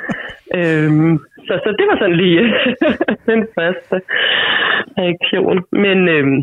[0.58, 1.14] øhm,
[1.46, 2.40] så, så det var sådan lige
[3.32, 4.02] den første øh,
[4.98, 5.56] reaktion.
[5.84, 6.38] Men, øhm,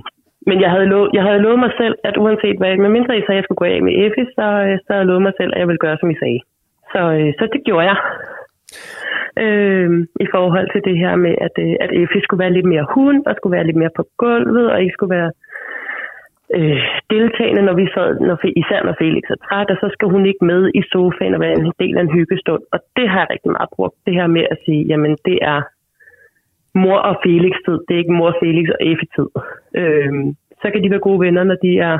[0.48, 3.38] men jeg, havde lov, jeg havde lovet mig selv, at uanset hvad, medmindre I sagde,
[3.38, 5.52] at jeg skulle gå af med Effie, så, øh, så havde jeg lovet mig selv,
[5.54, 6.42] at jeg ville gøre, som I sagde.
[6.94, 7.98] Så, øh, så det gjorde jeg.
[9.46, 12.86] Øhm, I forhold til det her med, at, øh, at Effie skulle være lidt mere
[12.96, 15.49] hund, og skulle være lidt mere på gulvet, og ikke skulle være øh,
[16.56, 20.26] Øh, deltagende, når vi sad, når, især når Felix er træt, og så skal hun
[20.26, 22.64] ikke med i sofaen og være en del af en hyggestund.
[22.74, 25.62] Og det har jeg rigtig meget brugt, det her med at sige, jamen det er
[26.84, 29.30] mor og Felix tid, det er ikke mor, Felix og Effie tid.
[29.80, 30.14] Øh,
[30.62, 31.96] så kan de være gode venner, når de er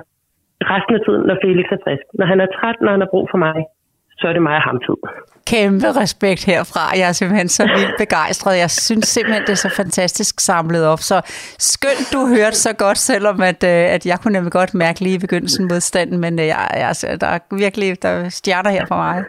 [0.74, 2.06] resten af tiden, når Felix er frisk.
[2.20, 3.58] Når han er træt, når han har brug for mig,
[4.20, 4.98] så er det mig og ham tid.
[5.48, 6.92] Kæmpe respekt herfra.
[6.98, 8.58] Jeg er simpelthen så vildt begejstret.
[8.58, 11.00] Jeg synes simpelthen, det er så fantastisk samlet op.
[11.00, 11.22] Så
[11.60, 15.16] skønt, du hørte så godt, selvom at, øh, at jeg kunne nemlig godt mærke lige
[15.16, 18.86] i begyndelsen modstanden, men øh, jeg, jeg, altså, der er virkelig der er stjerner her
[18.88, 19.24] for mig.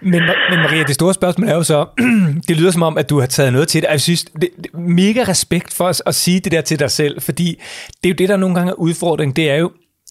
[0.00, 1.86] Men, men Maria, det store spørgsmål er jo så,
[2.48, 3.86] det lyder som om, at du har taget noget til det.
[3.88, 6.90] Og Jeg synes, det, det, mega respekt for os at sige det der til dig
[6.90, 7.62] selv, fordi
[8.02, 9.70] det er jo det, der nogle gange er udfordring, det er jo,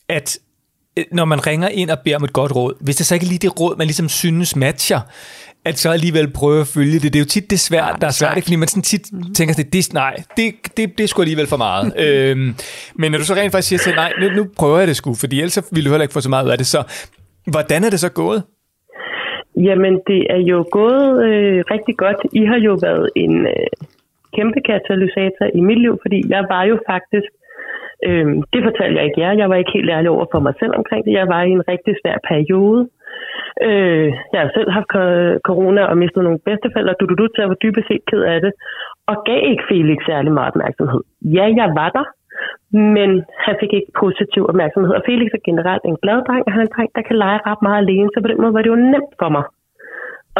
[0.09, 0.37] at
[1.11, 3.27] når man ringer ind og beder om et godt råd, hvis det så ikke er
[3.27, 4.99] lige det råd, man ligesom synes matcher,
[5.65, 7.13] at så alligevel prøve at følge det.
[7.13, 8.45] Det er jo tit det svært, der er svært, ikke?
[8.45, 9.33] fordi man sådan tit mm-hmm.
[9.33, 10.45] tænker, det, det, nej, det,
[10.77, 11.85] det, det er sgu alligevel for meget.
[12.05, 12.55] øhm,
[12.95, 15.13] men når du så rent faktisk siger til, nej, nu, nu prøver jeg det sgu,
[15.13, 16.67] fordi ellers ville du heller ikke få så meget ud af det.
[16.67, 16.79] Så
[17.55, 18.43] hvordan er det så gået?
[19.67, 22.19] Jamen, det er jo gået øh, rigtig godt.
[22.33, 23.69] I har jo været en øh,
[24.35, 27.31] kæmpe katalysator i mit liv, fordi jeg var jo faktisk,
[28.07, 30.73] øh, det fortalte jeg ikke jer, jeg var ikke helt ærlig over for mig selv
[30.79, 31.13] omkring det.
[31.19, 32.81] Jeg var i en rigtig svær periode.
[33.67, 34.91] Øh, jeg har selv haft
[35.49, 38.41] corona og mistet nogle bedsteforældre, du, du, du, så jeg var dybest set ked af
[38.41, 38.51] det,
[39.09, 41.01] og gav ikke Felix særlig meget opmærksomhed.
[41.37, 42.05] Ja, jeg var der,
[42.95, 43.09] men
[43.45, 44.93] han fik ikke positiv opmærksomhed.
[44.93, 47.39] Og Felix er generelt en glad dreng, og han er en dreng, der kan lege
[47.49, 49.43] ret meget alene, så på den måde var det jo nemt for mig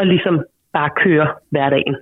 [0.00, 0.36] at ligesom
[0.72, 1.96] bare køre hverdagen.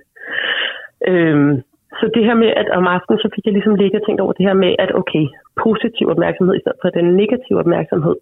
[1.07, 1.61] Øhm,
[1.97, 4.33] så det her med, at om aftenen, så fik jeg ligesom ligget og tænkt over
[4.33, 5.25] det her med, at okay,
[5.65, 8.15] positiv opmærksomhed i stedet for den negative opmærksomhed.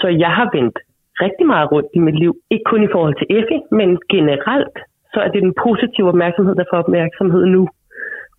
[0.00, 0.78] Så jeg har vendt
[1.24, 4.76] rigtig meget rundt i mit liv, ikke kun i forhold til Effie, men generelt,
[5.12, 7.68] så er det den positive opmærksomhed, der får opmærksomhed nu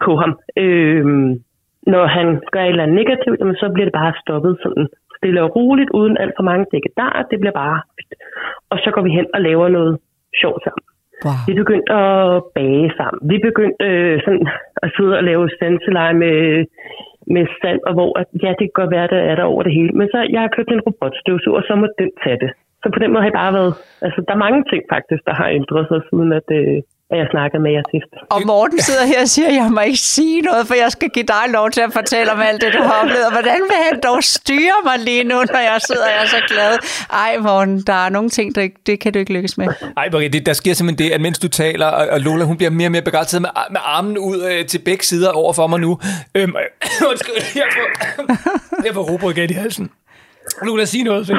[0.05, 0.39] på ham.
[0.57, 1.29] Øhm,
[1.93, 4.87] når han gør et eller andet negativt, jamen, så bliver det bare stoppet sådan
[5.17, 7.27] stille og roligt, uden alt for mange dække der.
[7.31, 7.81] Det bliver bare
[8.69, 9.99] Og så går vi hen og laver noget
[10.41, 10.92] sjovt sammen.
[11.25, 11.39] Wow.
[11.47, 13.19] Vi begyndte at bage sammen.
[13.31, 14.47] Vi begyndte øh, sådan
[14.83, 16.37] at sidde og lave sanseleje med,
[17.35, 19.73] med sand, og hvor at, ja, det kan godt være, der er der over det
[19.77, 19.91] hele.
[19.99, 22.51] Men så jeg har købt en robotstøvsuger, og så må den tage det.
[22.81, 23.73] Så på den måde har jeg bare været...
[24.05, 26.77] Altså, der er mange ting faktisk, der har ændret sig, siden at, øh,
[27.11, 28.11] at jeg snakkede med jer sidst.
[28.35, 31.09] Og Morten sidder her og siger, at jeg må ikke sige noget, for jeg skal
[31.09, 33.27] give dig lov til at fortælle om alt det, du har oplevet.
[33.31, 36.71] Hvordan vil han dog styre mig lige nu, når jeg sidder og er så glad?
[37.23, 39.67] Ej, Morten, der er nogle ting, der det kan du ikke lykkes med.
[39.97, 42.57] Ej, Marie, det, der sker simpelthen det, at mens du taler, og, og Lola, hun
[42.57, 45.67] bliver mere og mere begejstret med, med armen ud øh, til begge sider over for
[45.67, 45.99] mig nu.
[46.35, 46.55] Øhm,
[47.09, 47.87] undskyld, jeg får,
[48.85, 49.89] jeg får robot i halsen.
[50.65, 51.37] Nu lad sige noget, jeg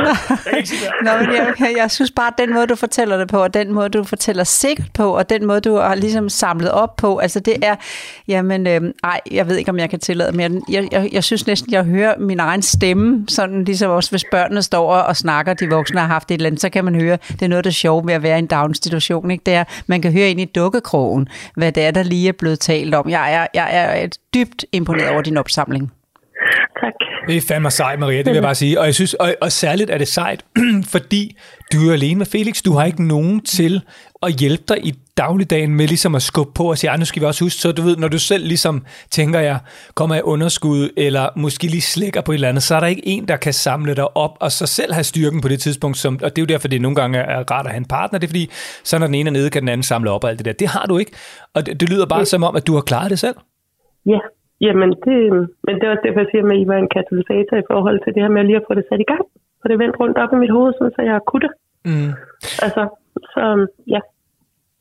[0.48, 3.16] kan ikke sige Nå, men jeg, jeg, jeg synes bare, at den måde, du fortæller
[3.16, 6.28] det på, og den måde, du fortæller sikkert på, og den måde, du har ligesom
[6.28, 7.76] samlet op på, altså det er,
[8.28, 10.50] jamen, øh, ej, jeg ved ikke, om jeg kan tillade mere.
[10.68, 14.62] Jeg, jeg, jeg synes næsten, jeg hører min egen stemme, sådan ligesom også, hvis børnene
[14.62, 17.42] står og snakker, de voksne har haft et eller andet, så kan man høre, det
[17.42, 19.42] er noget, der er sjovt med at være i en daginstitution, ikke?
[19.46, 22.60] Det er, man kan høre ind i dukkekrogen, hvad det er, der lige er blevet
[22.60, 23.08] talt om.
[23.08, 25.92] Jeg er, jeg er dybt imponeret over din opsamling.
[26.80, 27.13] Tak.
[27.28, 28.80] Det er fandme sejt, Maria, det vil jeg bare sige.
[28.80, 30.44] Og jeg synes, og, og særligt er det sejt,
[30.94, 31.36] fordi
[31.72, 32.62] du er alene med Felix.
[32.62, 33.82] Du har ikke nogen til
[34.22, 37.26] at hjælpe dig i dagligdagen med ligesom at skubbe på og sige, nu skal vi
[37.26, 39.58] også huske, så du ved, når du selv ligesom tænker, jeg
[39.94, 43.08] kommer i underskud, eller måske lige slækker på et eller andet, så er der ikke
[43.08, 46.14] en, der kan samle dig op, og så selv have styrken på det tidspunkt, som,
[46.22, 48.26] og det er jo derfor, det nogle gange er rart at have en partner, det
[48.26, 48.50] er fordi,
[48.84, 50.52] så når den ene er nede, kan den anden samle op og alt det der.
[50.52, 51.12] Det har du ikke,
[51.54, 53.36] og det, det lyder bare som om, at du har klaret det selv.
[54.06, 54.18] Ja,
[54.64, 55.18] Jamen, det,
[55.66, 58.14] men det er også derfor, jeg siger, at I var en katalysator i forhold til
[58.14, 59.24] det her med at lige at få det sat i gang.
[59.60, 61.52] For det vendt rundt op i mit hoved, så jeg kunne det.
[61.88, 62.10] Mm.
[62.64, 62.82] Altså,
[63.32, 63.42] så
[63.94, 64.00] ja.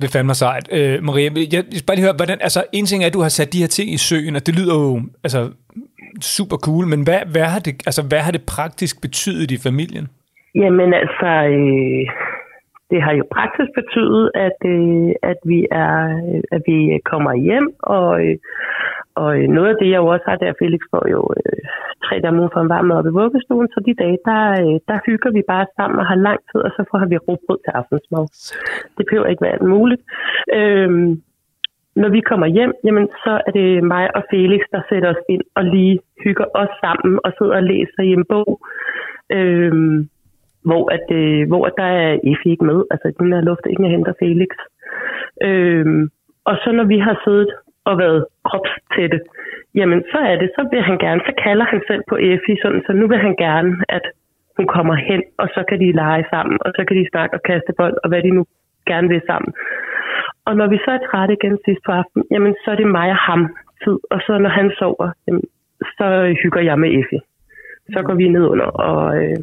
[0.02, 0.66] Det fandt mig sejt.
[0.78, 3.26] Øh, Maria, jeg, jeg skal bare lige høre, hvordan, altså en ting er, at du
[3.26, 5.40] har sat de her ting i søen, og det lyder jo altså,
[6.36, 10.06] super cool, men hvad, hvad, har det, altså, hvad har det praktisk betydet i familien?
[10.56, 12.04] Jamen altså, øh,
[12.92, 15.96] det har jo praktisk betydet, at, øh, at, vi er,
[16.56, 16.78] at vi
[17.12, 18.38] kommer hjem, og, øh,
[19.16, 21.64] og øh, noget af det, jeg jo også har der, Felix får jo øh,
[22.06, 24.78] tre dage om for en varm mad op i vuggestuen, så de dage, der, øh,
[24.90, 27.72] der hygger vi bare sammen og har lang tid, og så får vi råbrød til
[27.80, 28.26] aftensmad.
[28.98, 30.02] Det behøver ikke være alt muligt.
[30.60, 30.90] Øh,
[32.02, 35.44] når vi kommer hjem, jamen, så er det mig og Felix, der sætter os ind
[35.56, 38.52] og lige hygger os sammen og sidder og læser i en bog.
[39.38, 39.74] øh,
[40.70, 44.14] hvor, at, øh, hvor der er Effie ikke med, altså den her luft ikke, henter
[44.20, 44.52] Felix.
[45.48, 45.86] Øh,
[46.50, 47.52] og så når vi har siddet
[47.86, 49.20] og været kropstætte,
[49.76, 52.84] jamen så er det, så vil han gerne, så kalder han selv på Effie, sådan,
[52.88, 54.06] så nu vil han gerne, at
[54.58, 57.42] hun kommer hen, og så kan de lege sammen, og så kan de snakke og
[57.50, 58.46] kaste bold, og hvad de nu
[58.90, 59.54] gerne vil sammen.
[60.46, 63.10] Og når vi så er trætte igen sidst på aften, jamen så er det mig
[63.10, 63.42] og ham
[63.84, 65.44] tid, og så når han sover, jamen,
[65.98, 66.08] så
[66.44, 67.22] hygger jeg med Effie.
[67.94, 69.38] Så går vi ned under og, øh,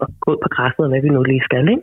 [0.00, 1.82] og gå ud på græsset, og hvad vi nu lige skal, ikke?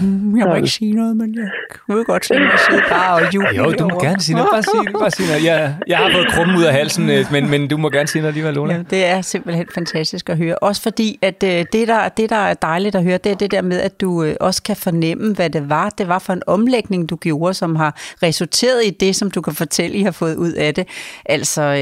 [0.38, 1.50] Jeg må ikke sige noget, men jeg
[1.86, 3.56] kunne godt tænke mig at sidde bare og juble.
[3.56, 4.48] Jo, du må gerne sige noget.
[4.52, 5.44] Bare sige, bare sige noget.
[5.44, 8.22] Jeg, jeg har fået krummen ud af halsen, øh, men, men du må gerne sige
[8.22, 8.74] noget alligevel, Lona.
[8.74, 10.58] Ja, det er simpelthen fantastisk at høre.
[10.58, 13.50] Også fordi, at øh, det der, det, der er dejligt at høre, det er det
[13.50, 15.90] der med, at du øh, også kan fornemme, hvad det var.
[15.90, 19.52] Det var for en omlægning, du gjorde, som har resulteret i det, som du kan
[19.52, 20.88] fortælle, I har fået ud af det.
[21.26, 21.74] Altså,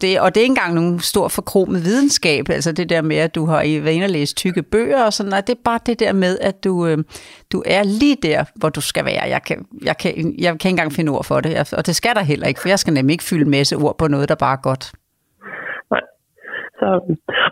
[0.00, 3.34] det, og det er ikke engang nogen stor forkromet videnskab, altså det der med, at
[3.34, 5.46] du har været inde og læst tykke bøger og sådan noget.
[5.46, 7.04] Det er bare det der med, at du
[7.54, 9.24] du er lige der, hvor du skal være.
[9.36, 10.10] Jeg kan, jeg kan,
[10.44, 12.68] jeg kan ikke engang finde ord for det, og det skal der heller ikke, for
[12.74, 14.84] jeg skal nemlig ikke fylde en masse ord på noget, der bare er godt.
[15.92, 16.04] Nej.
[16.80, 16.88] Så,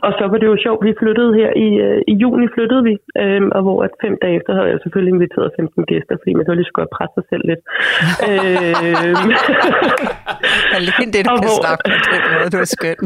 [0.06, 2.94] og så var det jo sjovt, vi flyttede her i, øh, i juni, flyttede vi,
[3.22, 6.46] øhm, og hvor at fem dage efter havde jeg selvfølgelig inviteret 15 gæster, fordi man
[6.46, 7.62] så lige skulle presse sig selv lidt.
[8.30, 9.30] øhm,
[10.76, 13.00] Alene det, du kan hvor, snakke på den måde, du er skøn.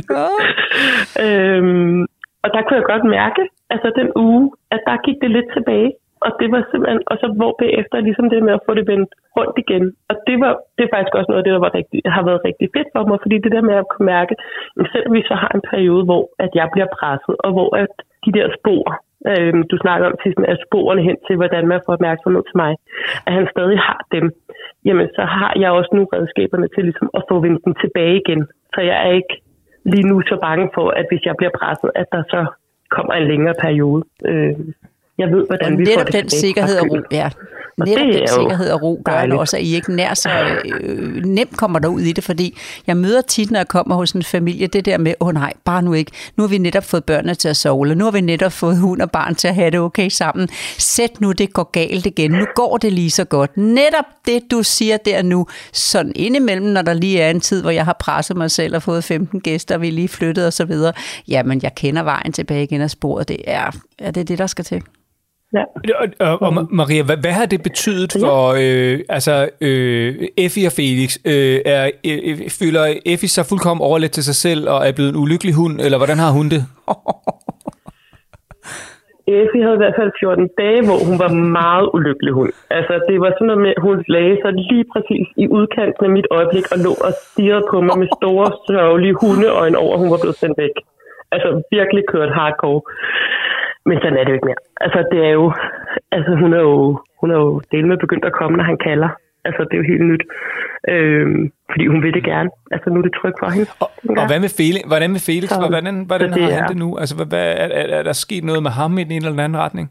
[1.25, 2.01] øhm,
[2.45, 3.43] og der kunne jeg godt mærke,
[3.75, 5.91] altså den uge, at der gik det lidt tilbage.
[6.25, 9.11] Og det var simpelthen, og så hvor bagefter ligesom det med at få det vendt
[9.37, 9.85] rundt igen.
[10.11, 12.45] Og det var det er faktisk også noget af det, der var rigtig, har været
[12.49, 14.35] rigtig fedt for mig, fordi det der med at kunne mærke,
[14.81, 17.93] at selvom vi så har en periode, hvor at jeg bliver presset, og hvor at
[18.25, 18.85] de der spor,
[19.31, 22.73] øh, du snakker om til at sporene hen til, hvordan man får opmærksomhed til mig,
[23.27, 24.25] at han stadig har dem,
[24.87, 28.43] jamen så har jeg også nu redskaberne til ligesom at få vendt dem tilbage igen.
[28.75, 29.35] Så jeg er ikke
[29.93, 32.41] lige nu så bange for, at hvis jeg bliver presset, at der så
[32.91, 34.03] kommer en længere periode.
[34.31, 34.59] Øh,
[35.19, 37.31] jeg ved, hvordan og vi får det den sikkerhed og ro, ja.
[37.81, 39.39] Og Netop den sikkerhed og ro gør dejligt.
[39.39, 40.31] også, at I ikke nær så
[40.81, 44.13] øh, nemt kommer der ud i det, fordi jeg møder tit, når jeg kommer hos
[44.13, 46.13] en familie, det der med, åh oh, nej, bare nu ikke.
[46.37, 49.03] Nu har vi netop fået børnene til at sove, nu har vi netop fået hund
[49.03, 50.49] og barn til at have det okay sammen.
[50.79, 52.31] Sæt nu, det går galt igen.
[52.31, 53.57] Nu går det lige så godt.
[53.57, 57.71] Netop det, du siger der nu, sådan indimellem, når der lige er en tid, hvor
[57.71, 60.93] jeg har presset mig selv og fået 15 gæster, vi lige flyttet og så videre.
[61.29, 63.29] Jamen, jeg kender vejen tilbage igen af sporet.
[63.29, 64.83] Det er, er det det, der skal til.
[65.53, 65.65] Ja.
[66.21, 71.11] Og, og, Maria, hvad, hvad har det betydet for øh, altså, øh, Effie og Felix?
[71.27, 75.17] Øh, er, øh, føler Effie sig fuldkommen overlet til sig selv og er blevet en
[75.17, 76.63] ulykkelig hund, eller hvordan har hun det?
[79.43, 82.53] Effie havde i hvert fald 14 dage, hvor hun var meget ulykkelig hund.
[82.79, 86.13] Altså, det var sådan noget med, at hun lagde sig lige præcis i udkanten af
[86.17, 90.11] mit øjeblik og lå og stirrede på mig med store, sørgelige hundeøjne over, at hun
[90.15, 90.77] var blevet sendt væk.
[91.35, 92.81] Altså, virkelig kørt hardcore.
[93.89, 94.63] Men sådan er det jo ikke mere.
[94.85, 95.47] Altså, det er jo...
[96.17, 96.77] Altså, hun er jo,
[97.21, 99.09] hun er jo del med begyndt at komme, når han kalder.
[99.45, 100.25] Altså, det er jo helt nyt.
[100.95, 102.51] Øhm, fordi hun vil det gerne.
[102.75, 103.69] Altså, nu er det trygt for hende.
[103.83, 103.89] Og,
[104.21, 104.83] og hvad med Felix?
[104.93, 105.49] Hvordan med Felix?
[105.51, 106.89] Så- hvordan hvordan så har han er- det nu?
[107.03, 109.37] Altså, hvad, hvad, er, er, er, der sket noget med ham i den ene eller
[109.37, 109.87] den anden retning?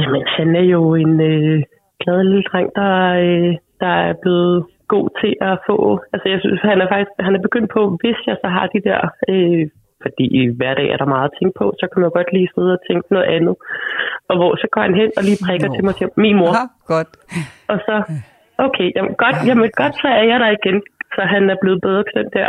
[0.00, 1.56] Jamen, han er jo en øh,
[2.02, 2.92] glad lille dreng, der,
[3.26, 3.50] øh,
[3.82, 4.56] der er blevet
[4.94, 5.76] god til at få...
[6.12, 8.80] Altså, jeg synes, han er faktisk han er begyndt på, hvis jeg så har de
[8.88, 9.00] der...
[9.32, 9.66] Øh,
[10.04, 12.72] fordi i hverdag er der meget at tænke på, så kan man godt lige sidde
[12.76, 13.54] og tænke noget andet.
[14.30, 15.74] Og hvor så går han hen og lige prikker Nå.
[15.74, 16.52] til mig og siger, min mor.
[16.54, 17.10] Aha, godt.
[17.72, 17.94] Og så,
[18.66, 20.78] okay, jamen godt, jamen godt, så er jeg der igen.
[21.14, 22.48] Så han er blevet bedre til den der,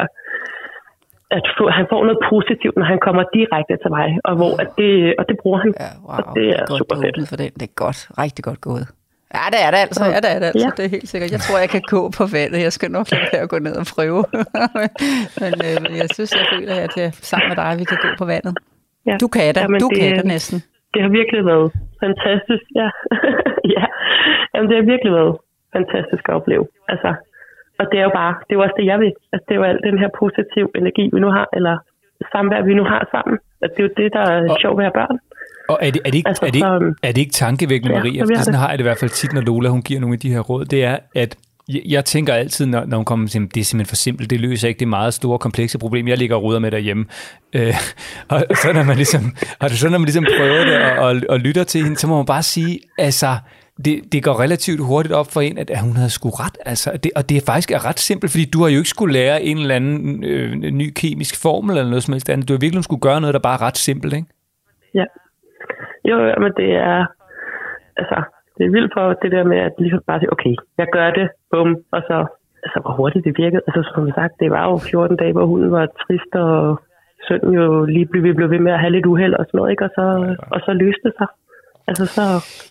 [1.37, 4.69] at få, han får noget positivt, når han kommer direkte til mig, og, hvor at
[4.79, 5.71] det, og det bruger han.
[5.85, 6.17] Ja, wow.
[6.17, 7.29] Og det er godt super fedt.
[7.31, 7.51] for den.
[7.59, 7.99] Det er godt.
[8.23, 8.85] Rigtig godt gået.
[9.37, 10.03] Ja, det er det altså.
[10.15, 10.65] Ja, det er det altså.
[10.67, 10.71] Ja.
[10.77, 11.31] Det er helt sikkert.
[11.35, 12.59] Jeg tror, jeg kan gå på vandet.
[12.67, 14.21] Jeg skal nok lade være at gå ned og prøve.
[15.41, 18.09] men, øh, men jeg synes, jeg føler, at jeg sammen med dig, vi kan gå
[18.21, 18.53] på vandet.
[19.09, 19.15] Ja.
[19.23, 19.61] Du kan det.
[19.63, 20.57] Jamen, Du det- kan det næsten.
[20.93, 21.67] det har virkelig været
[22.03, 22.65] fantastisk.
[22.81, 22.89] Ja,
[23.75, 23.83] ja.
[24.53, 25.33] Jamen, det har virkelig været
[25.75, 26.65] fantastisk at opleve.
[26.93, 27.09] Altså,
[27.79, 29.11] og det er jo bare, det er jo også det, jeg vil.
[29.33, 31.75] Altså, det er jo al den her positiv energi, vi nu har, eller
[32.33, 33.35] samvær, vi nu har sammen.
[33.63, 35.17] At det er jo det, der er Og- sjovt ved at have børn.
[35.69, 37.95] Og er det, er det, ikke, Altså, er det, ikke, så- er det ikke tankevækkende,
[37.95, 38.23] Ja, Maria?
[38.23, 38.59] For sådan det.
[38.59, 40.39] har jeg det i hvert fald tit, når Lola hun giver nogle af de her
[40.39, 40.65] råd.
[40.65, 41.35] Det er, at
[41.69, 44.39] jeg, jeg tænker altid, når, når hun kommer til, det er simpelthen for simpelt, det
[44.39, 47.05] løser ikke det meget store, komplekse problem, jeg ligger og ruder med derhjemme.
[47.53, 47.73] Øh,
[48.29, 51.39] og så når man ligesom, og så når man ligesom prøver det og, og, og
[51.39, 53.37] lytter til hende, så må man bare sige, altså,
[53.85, 56.57] det, det går relativt hurtigt op for en, at, at hun havde sgu ret.
[56.65, 59.13] Altså, det, og det er faktisk er ret simpelt, fordi du har jo ikke skulle
[59.13, 62.47] lære en eller anden øh, ny kemisk formel eller noget som helst andet.
[62.47, 64.27] Du har virkelig skulle gøre noget, der bare er ret simpelt, ikke?
[64.95, 65.03] Ja.
[66.09, 67.05] Jo, jo, men det er,
[67.97, 68.17] altså,
[68.57, 71.29] det er vildt for det der med at ligesom bare sige, okay, jeg gør det,
[71.51, 72.17] bum, og så,
[72.63, 73.61] altså, hvor hurtigt det virkede.
[73.67, 76.81] Altså, som sagt, det var jo 14 dage, hvor hunden var trist, og
[77.27, 79.71] sønnen jo lige blev, vi blev ved med at have lidt uheld og sådan noget,
[79.71, 79.85] ikke?
[79.85, 81.27] Og så, og så løste det sig.
[81.99, 82.21] Altså, så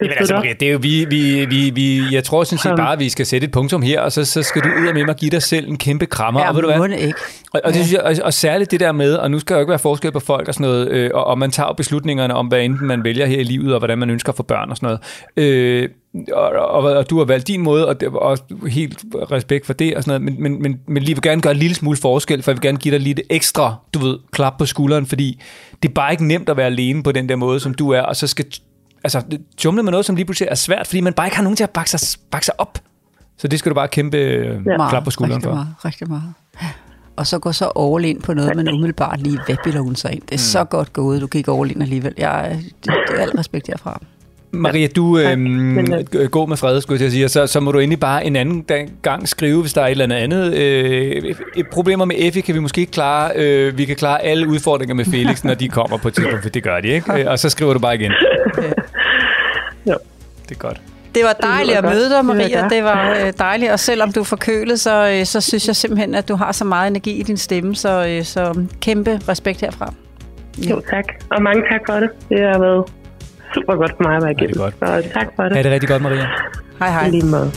[0.01, 0.35] Jamen altså.
[0.35, 3.09] Maria, det er jo, vi, vi, vi, vi, jeg tror sådan set bare, at vi
[3.09, 5.31] skal sætte et punktum her, og så, så skal du ud og med mig give
[5.31, 6.41] dig selv en kæmpe krammer.
[6.41, 6.99] Ja, og ved du hvad?
[6.99, 7.15] ikke.
[7.53, 9.61] Og, og, det synes jeg, og, og særligt det der med, og nu skal jo
[9.61, 12.47] ikke være forskel på folk og sådan noget, øh, og, og man tager beslutningerne om,
[12.47, 14.77] hvad enten man vælger her i livet, og hvordan man ønsker at få børn og
[14.77, 15.01] sådan noget.
[15.37, 15.89] Øh,
[16.33, 19.97] og, og, og du har valgt din måde, og, det, og helt respekt for det
[19.97, 22.43] og sådan noget, men, men, men, men lige vil gerne gøre en lille smule forskel,
[22.43, 25.43] for jeg vil gerne give dig lidt ekstra, du ved, klap på skulderen, fordi
[25.83, 28.01] det er bare ikke nemt at være alene på den der måde, som du er,
[28.01, 28.45] og så skal
[29.05, 29.23] altså,
[29.57, 31.65] tumle med noget, som lige pludselig er svært, fordi man bare ikke har nogen til
[31.65, 32.79] at bakke sig, bakke sig op.
[33.39, 35.55] Så det skal du bare kæmpe øh, klap på skulderen rigtig for.
[35.55, 36.35] Meget, rigtig meget.
[37.17, 40.13] Og så gå så all in på noget, man umiddelbart lige, hvad bilder hun sig
[40.13, 40.23] ind?
[40.23, 40.39] Det er mm.
[40.39, 42.15] så godt gået, du gik all in alligevel.
[42.19, 44.01] Jeg, det, det er alt respekt herfra.
[44.53, 45.79] Maria, du øhm,
[46.13, 48.37] øh, gå med fred, skulle jeg sige, og så, så må du endelig bare en
[48.37, 48.67] anden
[49.03, 50.55] gang skrive, hvis der er et eller andet.
[50.55, 53.33] Øh, et problemer med Effie kan vi måske ikke klare.
[53.37, 56.63] Øh, vi kan klare alle udfordringer med Felix, når de kommer på tidspunkt, for det
[56.63, 57.13] gør de, ikke?
[57.13, 58.13] Øh, Og så skriver du bare igen.
[58.63, 58.73] Jo.
[60.51, 60.81] Det er godt.
[61.15, 61.95] Det var dejligt at godt.
[61.95, 62.69] møde dig, Det Maria.
[62.69, 66.15] Det var øh, dejligt, og selvom du er forkølet, så, øh, så synes jeg simpelthen,
[66.15, 69.93] at du har så meget energi i din stemme, så, øh, så kæmpe respekt herfra.
[70.59, 71.05] Jo, tak.
[71.31, 72.11] Og mange tak for det.
[72.29, 72.85] Det har været
[73.55, 74.63] super godt for mig at være det er igennem.
[74.63, 74.75] godt.
[75.05, 75.53] Så tak for det.
[75.57, 76.27] Ha' det rigtig godt, Maria.
[76.79, 77.09] Hej hej.
[77.09, 77.53] Lige måde.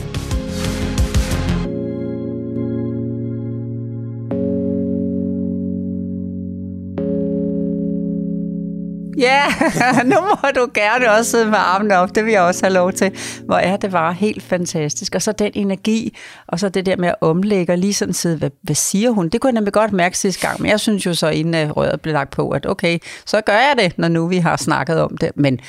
[9.24, 9.44] Ja,
[10.12, 12.14] nu må du gerne også sidde med armene op.
[12.14, 13.12] Det vil jeg også have lov til.
[13.44, 15.14] Hvor er det bare helt fantastisk.
[15.14, 18.36] Og så den energi, og så det der med at omlægge og lige sådan sidde,
[18.36, 19.28] hvad, hvad siger hun?
[19.28, 20.62] Det kunne jeg nemlig godt mærke sidste gang.
[20.62, 23.52] Men jeg synes jo så, inden øh, røret blev lagt på, at okay, så gør
[23.52, 25.30] jeg det, når nu vi har snakket om det.
[25.34, 25.60] Men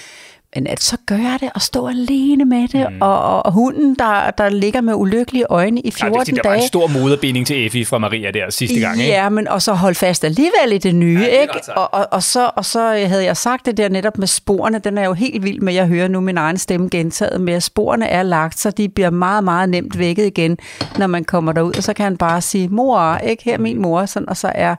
[0.55, 3.01] men at så gør jeg det og stå alene med det, mm.
[3.01, 6.55] og, og, hunden, der, der ligger med ulykkelige øjne i Ja, 14 det, der var
[6.55, 9.13] en stor moderbinding til Effie fra Maria der sidste gang, ikke?
[9.13, 11.59] Ja, men og så hold fast alligevel i det nye, Ja, det ikke?
[11.75, 14.97] Og, og, og, så, og så havde jeg sagt det der netop med sporene, den
[14.97, 18.07] er jo helt vild med, jeg hører nu min egen stemme gentaget med, at sporene
[18.07, 20.57] er lagt, så de bliver meget, meget nemt vækket igen,
[20.97, 23.43] når man kommer derud, og så kan han bare sige, mor, ikke?
[23.43, 24.75] Her er min mor, sådan, og så er,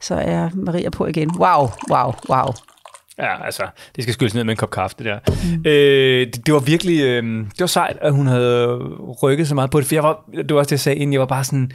[0.00, 1.30] så er Maria på igen.
[1.38, 2.52] Wow, wow, wow.
[3.18, 3.62] Ja, altså,
[3.96, 5.18] det skal skyldes ned med en kop kaffe, det der.
[5.28, 5.62] Mm.
[5.66, 8.78] Øh, det, det var virkelig, øh, det var sejt, at hun havde
[9.22, 11.12] rykket så meget på det, for jeg var, det var også det, jeg sagde inden,
[11.12, 11.72] jeg var bare sådan,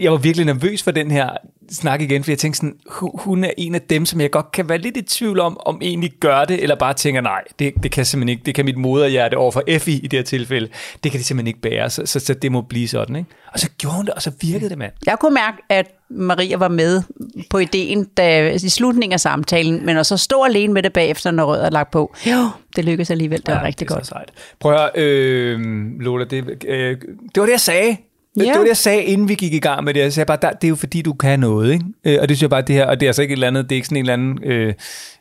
[0.00, 1.30] jeg var virkelig nervøs for den her
[1.70, 2.76] snak igen, for jeg tænkte sådan,
[3.14, 5.78] hun er en af dem, som jeg godt kan være lidt i tvivl om, om
[5.82, 8.76] egentlig gør det, eller bare tænker, nej, det, det kan simpelthen ikke, det kan mit
[8.76, 10.68] moderhjerte over for Effie i det her tilfælde,
[11.04, 13.30] det kan det simpelthen ikke bære, så, så, så det må blive sådan, ikke?
[13.52, 14.92] Og så gjorde hun det, og så virkede det, mand.
[15.06, 17.02] Jeg kunne mærke, at Maria var med
[17.50, 21.30] på ideen da, i slutningen af samtalen, men at så stå alene med det bagefter,
[21.30, 22.14] når rød er lagt på.
[22.26, 24.06] Jo, det lykkedes alligevel, det var ja, rigtig det godt.
[24.06, 24.30] Sejt.
[24.60, 25.60] Prøv at høre, øh,
[26.00, 26.96] Lola, det, øh,
[27.34, 27.96] det var det, jeg sagde.
[28.44, 28.50] Ja.
[28.50, 30.00] Det var det, jeg sagde, inden vi gik i gang med det.
[30.00, 31.84] Jeg sagde bare, der, det er jo fordi, du kan noget, ikke?
[32.04, 33.46] Øh, og det synes jeg bare, det her, og det er altså ikke et eller
[33.46, 34.74] andet, det er ikke sådan en eller anden, øh,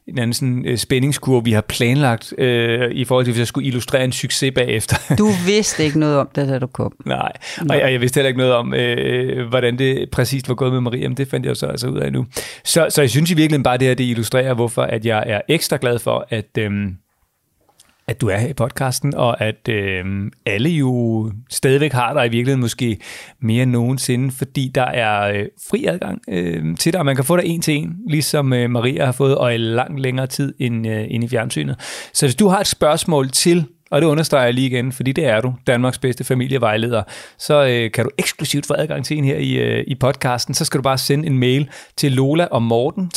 [0.07, 3.68] en anden sådan, øh, spændingskur, vi har planlagt, øh, i forhold til, hvis jeg skulle
[3.68, 5.15] illustrere en succes bagefter.
[5.18, 6.93] Du vidste ikke noget om det, da du kom.
[7.05, 7.32] Nej,
[7.70, 10.82] og jeg, jeg vidste heller ikke noget om, øh, hvordan det præcist var gået med
[10.82, 12.26] Maria, men det fandt jeg så altså ud af nu.
[12.63, 15.41] Så, så jeg synes i virkeligheden bare, det her, det illustrerer, hvorfor at jeg er
[15.49, 16.57] ekstra glad for, at...
[16.57, 16.72] Øh,
[18.08, 20.05] at du er her i podcasten, og at øh,
[20.45, 22.97] alle jo stadigvæk har dig i virkeligheden måske
[23.39, 27.26] mere end nogensinde, fordi der er øh, fri adgang øh, til dig, og man kan
[27.26, 30.53] få dig en til en, ligesom øh, Maria har fået, og i langt længere tid
[30.60, 31.76] end, øh, end i fjernsynet.
[32.14, 35.26] Så hvis du har et spørgsmål til og det understreger jeg lige igen, fordi det
[35.26, 37.04] er du, Danmarks bedste familievejleder,
[37.38, 40.54] så øh, kan du eksklusivt få adgang til en her i, øh, i podcasten.
[40.54, 43.12] Så skal du bare sende en mail til lola og morten,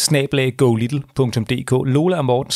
[1.84, 2.54] Lola og morten,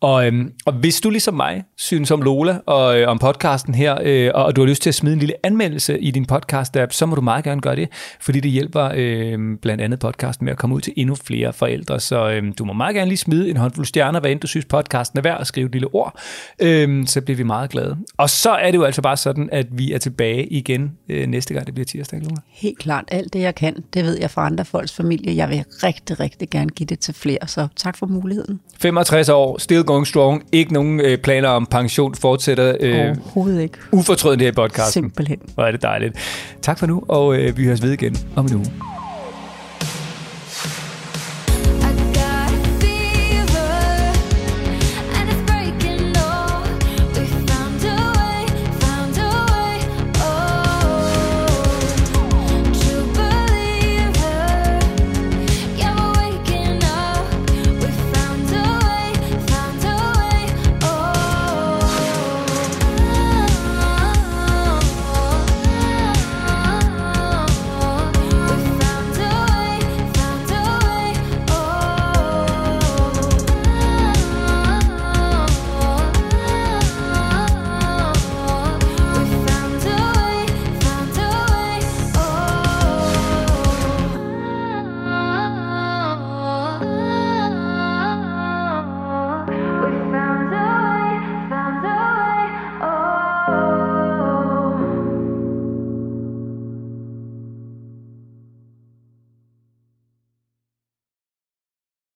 [0.00, 3.98] Og, øh, og hvis du ligesom mig synes om Lola og øh, om podcasten her,
[4.02, 7.06] øh, og du har lyst til at smide en lille anmeldelse i din podcast-app, så
[7.06, 7.88] må du meget gerne gøre det,
[8.20, 12.00] fordi det hjælper øh, blandt andet podcasten med at komme ud til endnu flere forældre.
[12.00, 14.66] Så øh, du må meget gerne lige smide en håndfuld stjerner, hvad end du synes
[14.66, 16.20] podcasten er værd, og skrive et lille ord
[16.58, 17.96] øhm, så bliver vi meget glade.
[18.16, 21.54] Og så er det jo altså bare sådan, at vi er tilbage igen øh, næste
[21.54, 22.36] gang, det bliver tirsdag, Luna.
[22.48, 23.04] Helt klart.
[23.08, 25.36] Alt det, jeg kan, det ved jeg fra andre folks familie.
[25.36, 28.60] Jeg vil rigtig, rigtig gerne give det til flere, så tak for muligheden.
[28.78, 33.78] 65 år, still going strong, ikke nogen øh, planer om pension, fortsætter øh, Overhovedet ikke.
[33.92, 34.92] ufortrødende her i podcasten.
[34.92, 35.38] Simpelthen.
[35.54, 36.14] Hvor er det dejligt.
[36.62, 39.01] Tak for nu, og øh, vi høres ved igen om en uge.